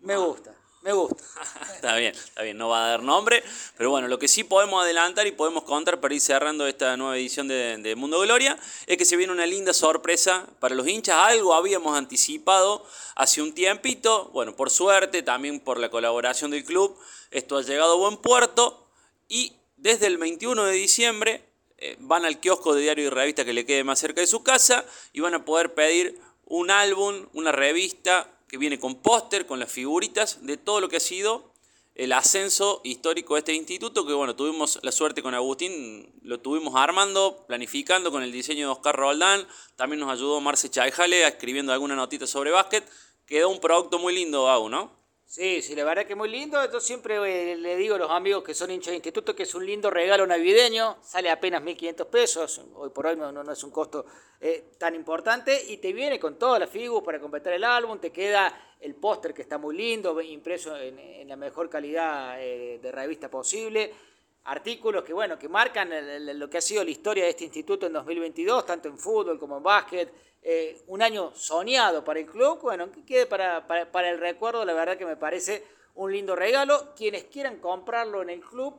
me 0.00 0.16
gusta. 0.16 0.54
Me 0.84 0.92
gusta. 0.92 1.24
está 1.74 1.96
bien, 1.96 2.14
está 2.14 2.42
bien, 2.42 2.58
no 2.58 2.68
va 2.68 2.84
a 2.84 2.88
dar 2.90 3.02
nombre, 3.02 3.42
pero 3.78 3.88
bueno, 3.88 4.06
lo 4.06 4.18
que 4.18 4.28
sí 4.28 4.44
podemos 4.44 4.84
adelantar 4.84 5.26
y 5.26 5.32
podemos 5.32 5.64
contar 5.64 5.98
para 5.98 6.12
ir 6.12 6.20
cerrando 6.20 6.66
esta 6.66 6.94
nueva 6.98 7.16
edición 7.16 7.48
de, 7.48 7.94
Mundo 7.96 8.20
Gloria 8.20 8.58
es 8.86 8.98
que 8.98 9.06
se 9.06 9.16
viene 9.16 9.32
una 9.32 9.46
linda 9.46 9.72
sorpresa 9.72 10.46
para 10.60 10.74
los 10.74 10.86
hinchas. 10.86 11.16
Algo 11.16 11.54
habíamos 11.54 11.96
anticipado 11.96 12.86
hace 13.14 13.40
un 13.40 13.54
tiempito, 13.54 14.28
bueno, 14.34 14.54
por 14.54 14.68
suerte, 14.68 15.22
también 15.22 15.58
por 15.58 15.78
la 15.78 15.88
colaboración 15.88 16.50
del 16.50 16.66
club, 16.66 16.94
esto 17.30 17.56
ha 17.56 17.62
llegado 17.62 17.94
a 17.94 17.96
buen 17.96 18.18
puerto 18.18 18.86
y 19.26 19.54
desde 19.78 20.06
el 20.06 20.18
21 20.18 20.64
de 20.64 20.72
diciembre 20.72 21.44
eh, 21.78 21.96
van 21.98 22.26
al 22.26 22.40
kiosco 22.40 22.74
de 22.74 22.82
diario 22.82 23.06
y 23.06 23.08
revista 23.08 23.46
que 23.46 23.54
le 23.54 23.64
quede 23.64 23.84
más 23.84 24.00
cerca 24.00 24.20
de 24.20 24.26
su 24.26 24.42
casa 24.42 24.84
y 25.14 25.20
van 25.20 25.32
a 25.32 25.46
poder 25.46 25.72
pedir 25.72 26.20
un 26.44 26.70
álbum, 26.70 27.26
una 27.32 27.52
revista 27.52 28.33
que 28.54 28.58
viene 28.58 28.78
con 28.78 28.94
póster, 28.94 29.46
con 29.46 29.58
las 29.58 29.72
figuritas 29.72 30.46
de 30.46 30.56
todo 30.56 30.80
lo 30.80 30.88
que 30.88 30.98
ha 30.98 31.00
sido 31.00 31.52
el 31.96 32.12
ascenso 32.12 32.80
histórico 32.84 33.34
de 33.34 33.40
este 33.40 33.52
instituto, 33.52 34.06
que 34.06 34.12
bueno, 34.12 34.36
tuvimos 34.36 34.78
la 34.84 34.92
suerte 34.92 35.24
con 35.24 35.34
Agustín, 35.34 36.08
lo 36.22 36.38
tuvimos 36.38 36.76
armando, 36.76 37.44
planificando 37.48 38.12
con 38.12 38.22
el 38.22 38.30
diseño 38.30 38.68
de 38.68 38.72
Oscar 38.72 38.94
Roldán, 38.94 39.44
también 39.74 39.98
nos 39.98 40.08
ayudó 40.08 40.40
Marce 40.40 40.70
Chaijale 40.70 41.26
escribiendo 41.26 41.72
alguna 41.72 41.96
notita 41.96 42.28
sobre 42.28 42.52
básquet, 42.52 42.88
quedó 43.26 43.48
un 43.48 43.58
producto 43.58 43.98
muy 43.98 44.14
lindo, 44.14 44.48
Agu, 44.48 44.68
¿no? 44.68 44.92
Sí, 45.26 45.62
sí, 45.62 45.74
la 45.74 45.84
verdad 45.84 46.06
que 46.06 46.14
muy 46.14 46.28
lindo. 46.28 46.58
Yo 46.70 46.80
siempre 46.80 47.16
eh, 47.52 47.56
le 47.56 47.76
digo 47.76 47.96
a 47.96 47.98
los 47.98 48.10
amigos 48.10 48.44
que 48.44 48.54
son 48.54 48.70
hinchas 48.70 48.92
de 48.92 48.96
instituto 48.96 49.34
que 49.34 49.44
es 49.44 49.54
un 49.54 49.66
lindo 49.66 49.90
regalo 49.90 50.26
navideño. 50.26 50.98
Sale 51.02 51.30
apenas 51.30 51.62
1.500 51.62 52.06
pesos. 52.06 52.60
Hoy 52.74 52.90
por 52.90 53.06
hoy 53.06 53.16
no, 53.16 53.32
no, 53.32 53.50
es 53.50 53.64
un 53.64 53.70
costo 53.70 54.06
eh, 54.40 54.72
tan 54.78 54.94
importante. 54.94 55.60
Y 55.68 55.78
te 55.78 55.92
viene 55.92 56.20
con 56.20 56.38
todas 56.38 56.60
las 56.60 56.70
figuras 56.70 57.04
para 57.04 57.18
completar 57.18 57.52
el 57.52 57.64
álbum. 57.64 57.98
Te 57.98 58.12
queda 58.12 58.76
el 58.80 58.94
póster 58.94 59.32
que 59.32 59.42
está 59.42 59.56
muy 59.56 59.76
lindo, 59.76 60.20
impreso 60.20 60.76
en, 60.76 61.26
la 61.26 61.36
mejor 61.36 61.70
calidad 61.70 62.40
eh, 62.40 62.78
de 62.82 62.92
revista 62.92 63.30
posible 63.30 63.92
artículos 64.44 65.04
que 65.04 65.12
bueno 65.12 65.38
que 65.38 65.48
marcan 65.48 65.90
lo 66.38 66.50
que 66.50 66.58
ha 66.58 66.60
sido 66.60 66.84
la 66.84 66.90
historia 66.90 67.24
de 67.24 67.30
este 67.30 67.44
instituto 67.44 67.86
en 67.86 67.92
2022 67.94 68.66
tanto 68.66 68.88
en 68.88 68.98
fútbol 68.98 69.38
como 69.38 69.56
en 69.56 69.62
básquet 69.62 70.12
eh, 70.46 70.82
un 70.88 71.00
año 71.00 71.32
soñado 71.34 72.04
para 72.04 72.20
el 72.20 72.26
club. 72.26 72.60
Bueno 72.60 72.92
que 72.92 73.02
quede 73.02 73.24
para, 73.26 73.66
para, 73.66 74.10
el 74.10 74.18
recuerdo 74.18 74.62
la 74.66 74.74
verdad 74.74 74.98
que 74.98 75.06
me 75.06 75.16
parece 75.16 75.64
un 75.94 76.12
lindo 76.12 76.36
regalo. 76.36 76.94
Quienes 76.94 77.24
quieran 77.24 77.60
comprarlo 77.60 78.20
en 78.20 78.28
el 78.28 78.40
club 78.40 78.74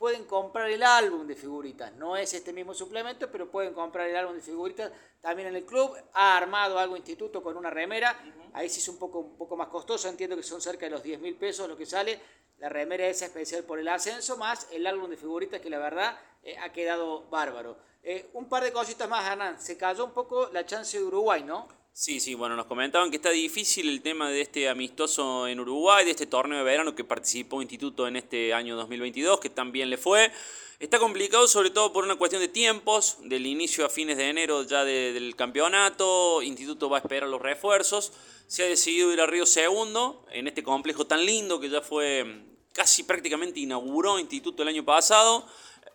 pueden 0.00 0.24
comprar 0.24 0.70
el 0.70 0.82
álbum 0.82 1.26
de 1.26 1.34
figuritas 1.34 1.92
no 1.92 2.16
es 2.16 2.32
este 2.32 2.54
mismo 2.54 2.72
suplemento 2.72 3.30
pero 3.30 3.50
pueden 3.50 3.74
comprar 3.74 4.08
el 4.08 4.16
álbum 4.16 4.34
de 4.34 4.40
figuritas 4.40 4.90
también 5.20 5.48
en 5.48 5.56
el 5.56 5.66
club 5.66 5.94
ha 6.14 6.38
armado 6.38 6.78
algo 6.78 6.96
instituto 6.96 7.42
con 7.42 7.54
una 7.54 7.68
remera 7.68 8.18
ahí 8.54 8.70
sí 8.70 8.80
es 8.80 8.88
un 8.88 8.98
poco 8.98 9.18
un 9.18 9.36
poco 9.36 9.58
más 9.58 9.68
costoso 9.68 10.08
entiendo 10.08 10.36
que 10.36 10.42
son 10.42 10.62
cerca 10.62 10.86
de 10.86 10.90
los 10.90 11.02
10 11.02 11.20
mil 11.20 11.36
pesos 11.36 11.68
lo 11.68 11.76
que 11.76 11.84
sale 11.84 12.18
la 12.60 12.68
remera 12.68 13.06
esa 13.06 13.24
especial 13.24 13.64
por 13.64 13.78
el 13.78 13.88
ascenso, 13.88 14.36
más 14.36 14.68
el 14.70 14.86
álbum 14.86 15.08
de 15.10 15.16
figuritas 15.16 15.60
que 15.60 15.70
la 15.70 15.78
verdad 15.78 16.18
eh, 16.42 16.58
ha 16.58 16.70
quedado 16.70 17.26
bárbaro. 17.30 17.78
Eh, 18.02 18.28
un 18.34 18.50
par 18.50 18.62
de 18.62 18.70
cositas 18.70 19.08
más, 19.08 19.26
Hernán. 19.26 19.60
Se 19.60 19.78
cayó 19.78 20.04
un 20.04 20.12
poco 20.12 20.50
la 20.52 20.66
chance 20.66 20.98
de 20.98 21.04
Uruguay, 21.04 21.42
¿no? 21.42 21.68
Sí, 21.92 22.20
sí, 22.20 22.34
bueno, 22.34 22.56
nos 22.56 22.66
comentaban 22.66 23.10
que 23.10 23.16
está 23.16 23.30
difícil 23.30 23.88
el 23.88 24.00
tema 24.00 24.30
de 24.30 24.40
este 24.40 24.68
amistoso 24.68 25.46
en 25.48 25.60
Uruguay, 25.60 26.04
de 26.04 26.12
este 26.12 26.24
torneo 26.24 26.58
de 26.58 26.64
verano 26.64 26.94
que 26.94 27.04
participó 27.04 27.60
Instituto 27.60 28.06
en 28.06 28.16
este 28.16 28.54
año 28.54 28.76
2022, 28.76 29.40
que 29.40 29.50
también 29.50 29.90
le 29.90 29.98
fue. 29.98 30.30
Está 30.78 30.98
complicado 30.98 31.46
sobre 31.46 31.68
todo 31.68 31.92
por 31.92 32.04
una 32.04 32.16
cuestión 32.16 32.40
de 32.40 32.48
tiempos, 32.48 33.18
del 33.24 33.44
inicio 33.44 33.84
a 33.84 33.90
fines 33.90 34.16
de 34.16 34.30
enero 34.30 34.62
ya 34.62 34.84
del 34.84 35.36
campeonato, 35.36 36.40
Instituto 36.42 36.88
va 36.88 36.98
a 36.98 37.00
esperar 37.00 37.28
los 37.28 37.42
refuerzos, 37.42 38.12
se 38.46 38.62
ha 38.62 38.66
decidido 38.66 39.12
ir 39.12 39.20
a 39.20 39.26
Río 39.26 39.44
Segundo, 39.44 40.24
en 40.30 40.46
este 40.46 40.62
complejo 40.62 41.06
tan 41.06 41.26
lindo 41.26 41.60
que 41.60 41.68
ya 41.68 41.82
fue 41.82 42.44
casi 42.72 43.02
prácticamente 43.02 43.60
inauguró 43.60 44.18
Instituto 44.18 44.62
el 44.62 44.68
año 44.68 44.84
pasado, 44.84 45.44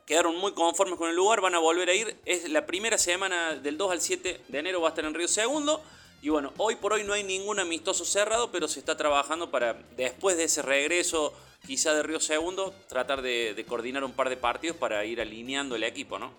quedaron 0.06 0.38
muy 0.38 0.54
conformes 0.54 0.98
con 0.98 1.10
el 1.10 1.16
lugar, 1.16 1.42
van 1.42 1.56
a 1.56 1.60
volver 1.60 1.90
a 1.90 1.94
ir. 1.94 2.18
Es 2.26 2.50
la 2.50 2.66
primera 2.66 2.98
semana 2.98 3.56
del 3.56 3.78
2 3.78 3.92
al 3.92 4.02
7 4.02 4.42
de 4.48 4.60
enero 4.60 4.82
va 4.82 4.90
a 4.90 4.92
estar 4.92 5.06
en 5.06 5.14
Río 5.14 5.28
Segundo. 5.28 5.82
Y 6.22 6.30
bueno, 6.30 6.54
hoy 6.58 6.76
por 6.76 6.94
hoy 6.94 7.04
no 7.04 7.14
hay 7.14 7.24
ningún 7.24 7.60
amistoso 7.60 8.06
cerrado, 8.06 8.52
pero 8.52 8.68
se 8.68 8.80
está 8.80 8.98
trabajando 8.98 9.52
para, 9.52 9.74
después 9.96 10.38
de 10.38 10.46
ese 10.46 10.62
regreso 10.62 11.34
quizá 11.66 11.94
de 11.94 12.04
Río 12.04 12.20
Segundo, 12.20 12.74
tratar 12.88 13.22
de, 13.22 13.66
coordinar 13.68 14.04
un 14.04 14.14
par 14.14 14.30
de 14.30 14.38
partidos 14.38 14.78
para 14.78 15.04
ir 15.06 15.20
alineando 15.20 15.76
el 15.76 15.84
equipo, 15.84 16.20
¿no? 16.20 16.32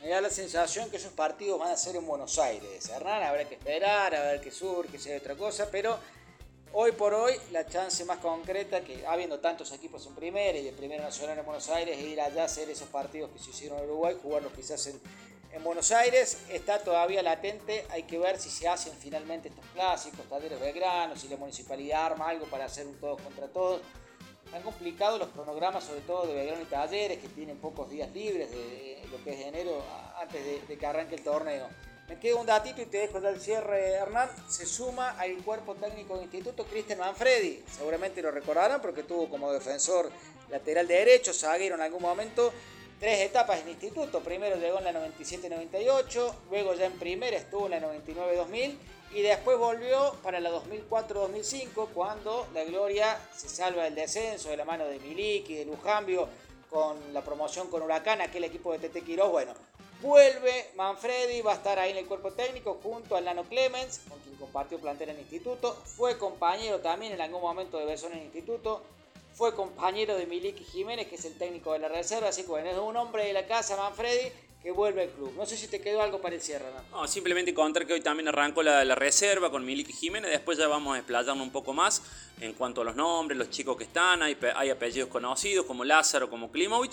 Me 0.00 0.08
da 0.08 0.20
la 0.20 0.30
sensación 0.30 0.90
que 0.90 0.96
esos 0.96 1.12
partidos 1.12 1.60
van 1.60 1.70
a 1.70 1.76
ser 1.76 1.94
en 1.94 2.06
Buenos 2.06 2.38
Aires. 2.38 2.88
Hernán, 2.88 3.22
habrá 3.22 3.48
que 3.48 3.54
esperar, 3.54 4.14
a 4.14 4.22
ver 4.22 4.40
qué 4.40 4.50
surge, 4.50 4.98
si 4.98 5.10
hay 5.10 5.18
otra 5.18 5.36
cosa, 5.36 5.68
pero 5.70 5.96
Hoy 6.74 6.92
por 6.92 7.12
hoy, 7.12 7.34
la 7.50 7.66
chance 7.66 8.02
más 8.06 8.16
concreta, 8.16 8.82
que 8.82 9.06
habiendo 9.06 9.40
tantos 9.40 9.70
equipos 9.72 10.06
en 10.06 10.14
primera 10.14 10.56
y 10.56 10.68
el 10.68 10.74
primero 10.74 11.02
nacional 11.02 11.38
en 11.38 11.44
Buenos 11.44 11.68
Aires, 11.68 11.98
es 11.98 12.04
ir 12.04 12.18
allá 12.18 12.42
a 12.42 12.44
hacer 12.46 12.70
esos 12.70 12.88
partidos 12.88 13.30
que 13.30 13.38
se 13.38 13.50
hicieron 13.50 13.78
en 13.78 13.84
Uruguay, 13.84 14.16
jugarlos 14.22 14.54
quizás 14.54 14.86
en, 14.86 14.98
en 15.52 15.62
Buenos 15.62 15.92
Aires, 15.92 16.38
está 16.48 16.78
todavía 16.78 17.22
latente. 17.22 17.84
Hay 17.90 18.04
que 18.04 18.18
ver 18.18 18.38
si 18.38 18.48
se 18.48 18.68
hacen 18.68 18.94
finalmente 18.94 19.50
estos 19.50 19.66
clásicos, 19.74 20.26
Talleres 20.30 20.58
Belgrano, 20.58 21.14
si 21.14 21.28
la 21.28 21.36
municipalidad 21.36 22.06
arma 22.06 22.30
algo 22.30 22.46
para 22.46 22.64
hacer 22.64 22.86
un 22.86 22.98
todos 22.98 23.20
contra 23.20 23.48
todos. 23.48 23.82
Están 24.46 24.62
complicados 24.62 25.18
los 25.18 25.28
cronogramas, 25.28 25.84
sobre 25.84 26.00
todo 26.00 26.26
de 26.26 26.32
Belgrano 26.32 26.62
y 26.62 26.66
Talleres, 26.66 27.18
que 27.18 27.28
tienen 27.28 27.58
pocos 27.58 27.90
días 27.90 28.10
libres 28.12 28.50
de, 28.50 29.04
lo 29.10 29.22
que 29.22 29.34
es 29.34 29.46
enero 29.46 29.82
antes 30.18 30.42
de, 30.42 30.62
de 30.62 30.78
que 30.78 30.86
arranque 30.86 31.16
el 31.16 31.22
torneo. 31.22 31.68
Me 32.08 32.18
queda 32.18 32.36
un 32.36 32.46
datito 32.46 32.82
y 32.82 32.86
te 32.86 32.98
dejo 32.98 33.20
ya 33.20 33.30
el 33.30 33.40
cierre, 33.40 33.92
Hernán. 33.92 34.28
Se 34.48 34.66
suma 34.66 35.10
al 35.18 35.36
cuerpo 35.38 35.74
técnico 35.74 36.14
del 36.14 36.24
instituto 36.24 36.64
Cristian 36.64 36.98
Manfredi. 36.98 37.64
Seguramente 37.70 38.20
lo 38.22 38.30
recordarán 38.30 38.82
porque 38.82 39.02
tuvo 39.02 39.28
como 39.28 39.52
defensor 39.52 40.10
lateral 40.50 40.86
derecho, 40.86 41.32
zaguero 41.32 41.76
en 41.76 41.80
algún 41.80 42.02
momento. 42.02 42.52
Tres 43.00 43.20
etapas 43.20 43.60
en 43.60 43.70
instituto. 43.70 44.20
Primero 44.20 44.56
llegó 44.56 44.78
en 44.78 44.84
la 44.84 44.92
97-98, 44.92 46.34
luego 46.50 46.74
ya 46.74 46.86
en 46.86 46.92
primera 46.92 47.36
estuvo 47.36 47.66
en 47.66 47.72
la 47.72 47.80
99-2000 47.80 48.76
y 49.14 49.22
después 49.22 49.58
volvió 49.58 50.14
para 50.22 50.40
la 50.40 50.50
2004-2005 50.50 51.88
cuando 51.92 52.46
la 52.54 52.64
Gloria 52.64 53.18
se 53.36 53.48
salva 53.48 53.84
del 53.84 53.94
descenso 53.94 54.50
de 54.50 54.56
la 54.56 54.64
mano 54.64 54.84
de 54.86 54.98
Milik 55.00 55.50
y 55.50 55.56
de 55.56 55.64
Lujambio 55.64 56.28
con 56.70 57.12
la 57.12 57.20
promoción 57.20 57.68
con 57.68 57.82
Huracán, 57.82 58.22
aquel 58.22 58.44
equipo 58.44 58.72
de 58.72 58.78
Tete 58.78 59.02
Quiroz. 59.02 59.30
Bueno, 59.30 59.52
Vuelve 60.02 60.70
Manfredi, 60.74 61.42
va 61.42 61.52
a 61.52 61.54
estar 61.54 61.78
ahí 61.78 61.92
en 61.92 61.98
el 61.98 62.06
cuerpo 62.06 62.32
técnico 62.32 62.80
junto 62.82 63.14
a 63.14 63.20
Lano 63.20 63.44
Clemens, 63.44 64.00
con 64.08 64.18
quien 64.18 64.34
compartió 64.34 64.80
plantel 64.80 65.10
en 65.10 65.20
instituto. 65.20 65.80
Fue 65.84 66.18
compañero 66.18 66.80
también 66.80 67.12
en 67.12 67.20
algún 67.20 67.40
momento 67.40 67.78
de 67.78 67.84
Besón 67.84 68.10
en 68.12 68.18
el 68.18 68.24
instituto. 68.24 68.82
Fue 69.34 69.54
compañero 69.54 70.16
de 70.16 70.26
Miliki 70.26 70.64
Jiménez, 70.64 71.06
que 71.06 71.14
es 71.14 71.24
el 71.24 71.38
técnico 71.38 71.72
de 71.72 71.78
la 71.78 71.88
reserva. 71.88 72.30
Así 72.30 72.42
que 72.42 72.48
bueno, 72.48 72.68
es 72.68 72.76
un 72.78 72.96
hombre 72.96 73.26
de 73.26 73.32
la 73.32 73.46
casa, 73.46 73.76
Manfredi, 73.76 74.32
que 74.60 74.72
vuelve 74.72 75.02
al 75.02 75.10
club. 75.10 75.34
No 75.36 75.46
sé 75.46 75.56
si 75.56 75.68
te 75.68 75.80
quedó 75.80 76.02
algo 76.02 76.20
para 76.20 76.34
el 76.34 76.42
cierre, 76.42 76.66
¿no? 76.90 77.02
no 77.02 77.06
simplemente 77.06 77.54
contar 77.54 77.86
que 77.86 77.92
hoy 77.92 78.00
también 78.00 78.26
arrancó 78.26 78.64
la, 78.64 78.84
la 78.84 78.96
reserva 78.96 79.52
con 79.52 79.64
Miliki 79.64 79.92
Jiménez. 79.92 80.32
Después 80.32 80.58
ya 80.58 80.66
vamos 80.66 80.98
a 80.98 81.32
un 81.32 81.50
poco 81.52 81.72
más 81.72 82.02
en 82.40 82.54
cuanto 82.54 82.80
a 82.80 82.84
los 82.84 82.96
nombres, 82.96 83.38
los 83.38 83.50
chicos 83.50 83.76
que 83.76 83.84
están. 83.84 84.20
Hay, 84.22 84.36
hay 84.56 84.70
apellidos 84.70 85.08
conocidos 85.08 85.64
como 85.64 85.84
Lázaro, 85.84 86.28
como 86.28 86.50
Klimovic. 86.50 86.92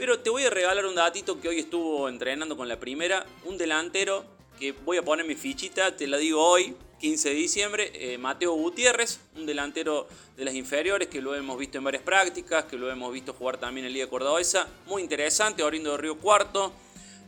Pero 0.00 0.18
te 0.18 0.30
voy 0.30 0.44
a 0.44 0.48
regalar 0.48 0.86
un 0.86 0.94
datito 0.94 1.38
que 1.42 1.48
hoy 1.48 1.58
estuvo 1.58 2.08
entrenando 2.08 2.56
con 2.56 2.66
la 2.66 2.80
primera, 2.80 3.26
un 3.44 3.58
delantero 3.58 4.24
que 4.58 4.72
voy 4.72 4.96
a 4.96 5.02
poner 5.02 5.26
mi 5.26 5.34
fichita, 5.34 5.94
te 5.94 6.06
la 6.06 6.16
digo 6.16 6.42
hoy, 6.42 6.74
15 7.00 7.28
de 7.28 7.34
diciembre, 7.34 7.92
eh, 7.92 8.16
Mateo 8.16 8.54
Gutiérrez, 8.54 9.20
un 9.36 9.44
delantero 9.44 10.08
de 10.38 10.46
las 10.46 10.54
inferiores 10.54 11.08
que 11.08 11.20
lo 11.20 11.34
hemos 11.34 11.58
visto 11.58 11.76
en 11.76 11.84
varias 11.84 12.02
prácticas, 12.02 12.64
que 12.64 12.78
lo 12.78 12.90
hemos 12.90 13.12
visto 13.12 13.34
jugar 13.34 13.58
también 13.58 13.86
en 13.86 13.92
Liga 13.92 14.06
Cordobesa, 14.06 14.66
muy 14.86 15.02
interesante, 15.02 15.62
Orindo 15.62 15.90
de 15.92 15.98
Río 15.98 16.16
Cuarto, 16.16 16.72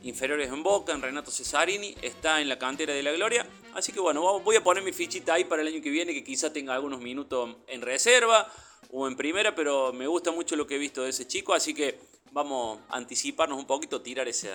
inferiores 0.02 0.48
en 0.48 0.62
Boca, 0.62 0.94
en 0.94 1.02
Renato 1.02 1.30
Cesarini, 1.30 1.94
está 2.00 2.40
en 2.40 2.48
la 2.48 2.58
cantera 2.58 2.94
de 2.94 3.02
la 3.02 3.12
Gloria, 3.12 3.46
así 3.74 3.92
que 3.92 4.00
bueno, 4.00 4.40
voy 4.40 4.56
a 4.56 4.64
poner 4.64 4.82
mi 4.82 4.94
fichita 4.94 5.34
ahí 5.34 5.44
para 5.44 5.60
el 5.60 5.68
año 5.68 5.82
que 5.82 5.90
viene, 5.90 6.14
que 6.14 6.24
quizá 6.24 6.50
tenga 6.50 6.74
algunos 6.74 7.02
minutos 7.02 7.54
en 7.66 7.82
reserva 7.82 8.50
o 8.90 9.06
en 9.06 9.14
primera, 9.14 9.54
pero 9.54 9.92
me 9.92 10.06
gusta 10.06 10.30
mucho 10.30 10.56
lo 10.56 10.66
que 10.66 10.76
he 10.76 10.78
visto 10.78 11.02
de 11.02 11.10
ese 11.10 11.26
chico, 11.26 11.52
así 11.52 11.74
que 11.74 11.98
vamos 12.32 12.80
a 12.88 12.96
anticiparnos 12.96 13.58
un 13.58 13.66
poquito, 13.66 14.00
tirar 14.00 14.26
ese 14.26 14.50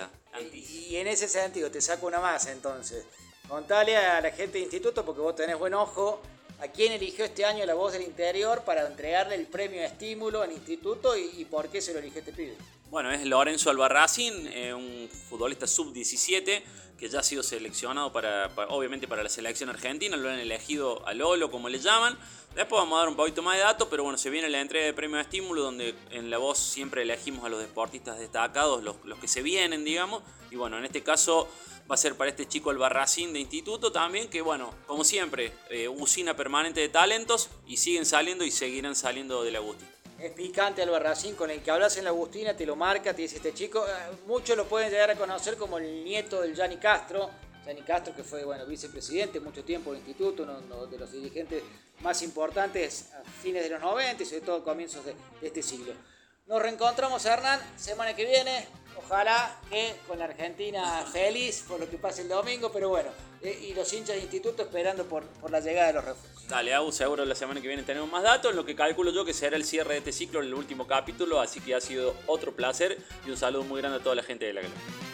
Y 0.52 0.96
en 0.96 1.06
ese 1.06 1.28
sentido, 1.28 1.70
te 1.70 1.80
saco 1.80 2.06
una 2.06 2.20
más 2.20 2.46
entonces. 2.46 3.04
Contale 3.48 3.96
a 3.96 4.20
la 4.20 4.30
gente 4.30 4.58
de 4.58 4.64
instituto, 4.64 5.04
porque 5.04 5.20
vos 5.20 5.34
tenés 5.34 5.58
buen 5.58 5.74
ojo, 5.74 6.20
a 6.60 6.68
quién 6.68 6.92
eligió 6.92 7.24
este 7.24 7.44
año 7.44 7.64
la 7.64 7.74
voz 7.74 7.92
del 7.92 8.02
interior 8.02 8.62
para 8.62 8.86
entregarle 8.86 9.36
el 9.36 9.46
premio 9.46 9.80
de 9.80 9.86
estímulo 9.86 10.42
al 10.42 10.52
instituto 10.52 11.16
y, 11.16 11.44
por 11.44 11.68
qué 11.68 11.80
se 11.80 11.92
lo 11.92 12.00
eligió 12.00 12.18
este 12.18 12.32
pibe. 12.32 12.56
Bueno, 12.90 13.12
es 13.12 13.26
Lorenzo 13.26 13.68
Albarracín, 13.68 14.32
eh, 14.46 14.72
un 14.72 15.10
futbolista 15.28 15.66
sub-17 15.66 16.62
que 16.98 17.08
ya 17.10 17.20
ha 17.20 17.22
sido 17.22 17.42
seleccionado 17.42 18.10
para, 18.12 18.50
obviamente 18.70 19.06
para 19.06 19.22
la 19.22 19.28
selección 19.28 19.68
argentina, 19.68 20.16
lo 20.16 20.30
han 20.30 20.38
elegido 20.38 21.06
a 21.06 21.12
Lolo 21.12 21.50
como 21.50 21.68
le 21.68 21.80
llaman. 21.80 22.18
Después 22.54 22.80
vamos 22.80 22.96
a 22.96 23.00
dar 23.00 23.08
un 23.08 23.16
poquito 23.16 23.42
más 23.42 23.56
de 23.56 23.62
datos, 23.62 23.88
pero 23.90 24.04
bueno, 24.04 24.16
se 24.16 24.30
viene 24.30 24.48
la 24.48 24.62
entrega 24.62 24.86
de 24.86 24.94
premio 24.94 25.16
de 25.16 25.22
estímulo 25.22 25.62
donde 25.62 25.94
en 26.10 26.30
la 26.30 26.38
voz 26.38 26.58
siempre 26.58 27.02
elegimos 27.02 27.44
a 27.44 27.50
los 27.50 27.60
deportistas 27.60 28.18
destacados, 28.18 28.82
los, 28.82 28.96
que 29.20 29.28
se 29.28 29.42
vienen, 29.42 29.84
digamos. 29.84 30.22
Y 30.50 30.56
bueno, 30.56 30.78
en 30.78 30.86
este 30.86 31.02
caso 31.02 31.46
va 31.90 31.94
a 31.94 31.98
ser 31.98 32.16
para 32.16 32.30
este 32.30 32.48
chico 32.48 32.70
el 32.70 32.78
Barracín 32.78 33.34
de 33.34 33.40
Instituto 33.40 33.92
también, 33.92 34.28
que 34.28 34.40
bueno, 34.40 34.74
como 34.86 35.04
siempre, 35.04 35.52
eh, 35.68 35.88
usina 35.88 36.34
permanente 36.36 36.80
de 36.80 36.88
talentos 36.88 37.50
y 37.66 37.76
siguen 37.76 38.06
saliendo 38.06 38.46
y 38.46 38.50
seguirán 38.50 38.96
saliendo 38.96 39.44
de 39.44 39.52
la 39.52 39.58
Agustín. 39.58 39.97
Es 40.18 40.32
picante 40.32 40.82
Albarracín, 40.82 41.36
con 41.36 41.48
el 41.48 41.62
que 41.62 41.70
hablas 41.70 41.96
en 41.96 42.02
la 42.02 42.10
Agustina, 42.10 42.56
te 42.56 42.66
lo 42.66 42.74
marca, 42.74 43.14
te 43.14 43.22
dice 43.22 43.36
este 43.36 43.54
chico. 43.54 43.86
Eh, 43.86 44.16
muchos 44.26 44.56
lo 44.56 44.66
pueden 44.66 44.90
llegar 44.90 45.10
a 45.10 45.14
conocer 45.14 45.56
como 45.56 45.78
el 45.78 46.02
nieto 46.04 46.40
del 46.40 46.56
Gianni 46.56 46.76
Castro. 46.78 47.30
Gianni 47.64 47.82
Castro, 47.82 48.16
que 48.16 48.24
fue 48.24 48.42
bueno, 48.42 48.66
vicepresidente 48.66 49.38
mucho 49.38 49.62
tiempo 49.62 49.92
del 49.92 50.00
instituto, 50.00 50.42
uno 50.42 50.86
de 50.86 50.98
los 50.98 51.12
dirigentes 51.12 51.62
más 52.00 52.20
importantes 52.22 53.12
a 53.12 53.22
fines 53.42 53.62
de 53.62 53.70
los 53.70 53.80
90 53.80 54.20
y 54.20 54.26
sobre 54.26 54.40
todo 54.40 54.56
a 54.56 54.64
comienzos 54.64 55.04
de, 55.04 55.14
este 55.40 55.62
siglo. 55.62 55.92
Nos 56.48 56.62
reencontramos, 56.62 57.26
Hernán, 57.26 57.60
semana 57.76 58.16
que 58.16 58.24
viene. 58.24 58.66
Ojalá 58.96 59.54
que 59.68 59.96
con 60.06 60.18
la 60.18 60.24
Argentina 60.24 61.04
feliz 61.12 61.62
por 61.68 61.78
lo 61.78 61.88
que 61.90 61.98
pase 61.98 62.22
el 62.22 62.28
domingo, 62.28 62.72
pero 62.72 62.88
bueno, 62.88 63.10
eh, 63.42 63.66
y 63.68 63.74
los 63.74 63.92
hinchas 63.92 64.16
de 64.16 64.22
instituto 64.22 64.62
esperando 64.62 65.04
por, 65.04 65.24
por 65.24 65.50
la 65.50 65.60
llegada 65.60 65.88
de 65.88 65.92
los 65.92 66.04
refuerzos. 66.06 66.48
Dale, 66.48 66.72
Agus, 66.72 66.94
seguro 66.94 67.26
la 67.26 67.34
semana 67.34 67.60
que 67.60 67.68
viene 67.68 67.82
tenemos 67.82 68.10
más 68.10 68.22
datos, 68.22 68.54
lo 68.54 68.64
que 68.64 68.74
calculo 68.74 69.12
yo 69.12 69.26
que 69.26 69.34
será 69.34 69.56
el 69.56 69.64
cierre 69.64 69.92
de 69.92 69.98
este 69.98 70.12
ciclo 70.12 70.40
en 70.40 70.46
el 70.46 70.54
último 70.54 70.86
capítulo, 70.86 71.38
así 71.38 71.60
que 71.60 71.74
ha 71.74 71.82
sido 71.82 72.14
otro 72.26 72.56
placer 72.56 72.96
y 73.26 73.30
un 73.30 73.36
saludo 73.36 73.64
muy 73.64 73.82
grande 73.82 73.98
a 73.98 74.02
toda 74.02 74.14
la 74.14 74.22
gente 74.22 74.46
de 74.46 74.54
la 74.54 74.62
Gloria. 74.62 75.07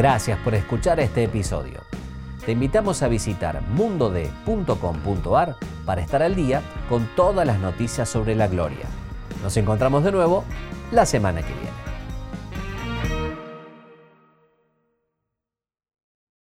Gracias 0.00 0.38
por 0.38 0.54
escuchar 0.54 0.98
este 0.98 1.24
episodio. 1.24 1.82
Te 2.46 2.52
invitamos 2.52 3.02
a 3.02 3.08
visitar 3.08 3.60
mundode.com.ar 3.60 5.56
para 5.84 6.00
estar 6.00 6.22
al 6.22 6.34
día 6.34 6.62
con 6.88 7.06
todas 7.14 7.46
las 7.46 7.58
noticias 7.58 8.08
sobre 8.08 8.34
la 8.34 8.48
gloria. 8.48 8.86
Nos 9.42 9.58
encontramos 9.58 10.02
de 10.02 10.12
nuevo 10.12 10.44
la 10.90 11.04
semana 11.04 11.42
que 11.42 11.52
viene. 11.52 11.89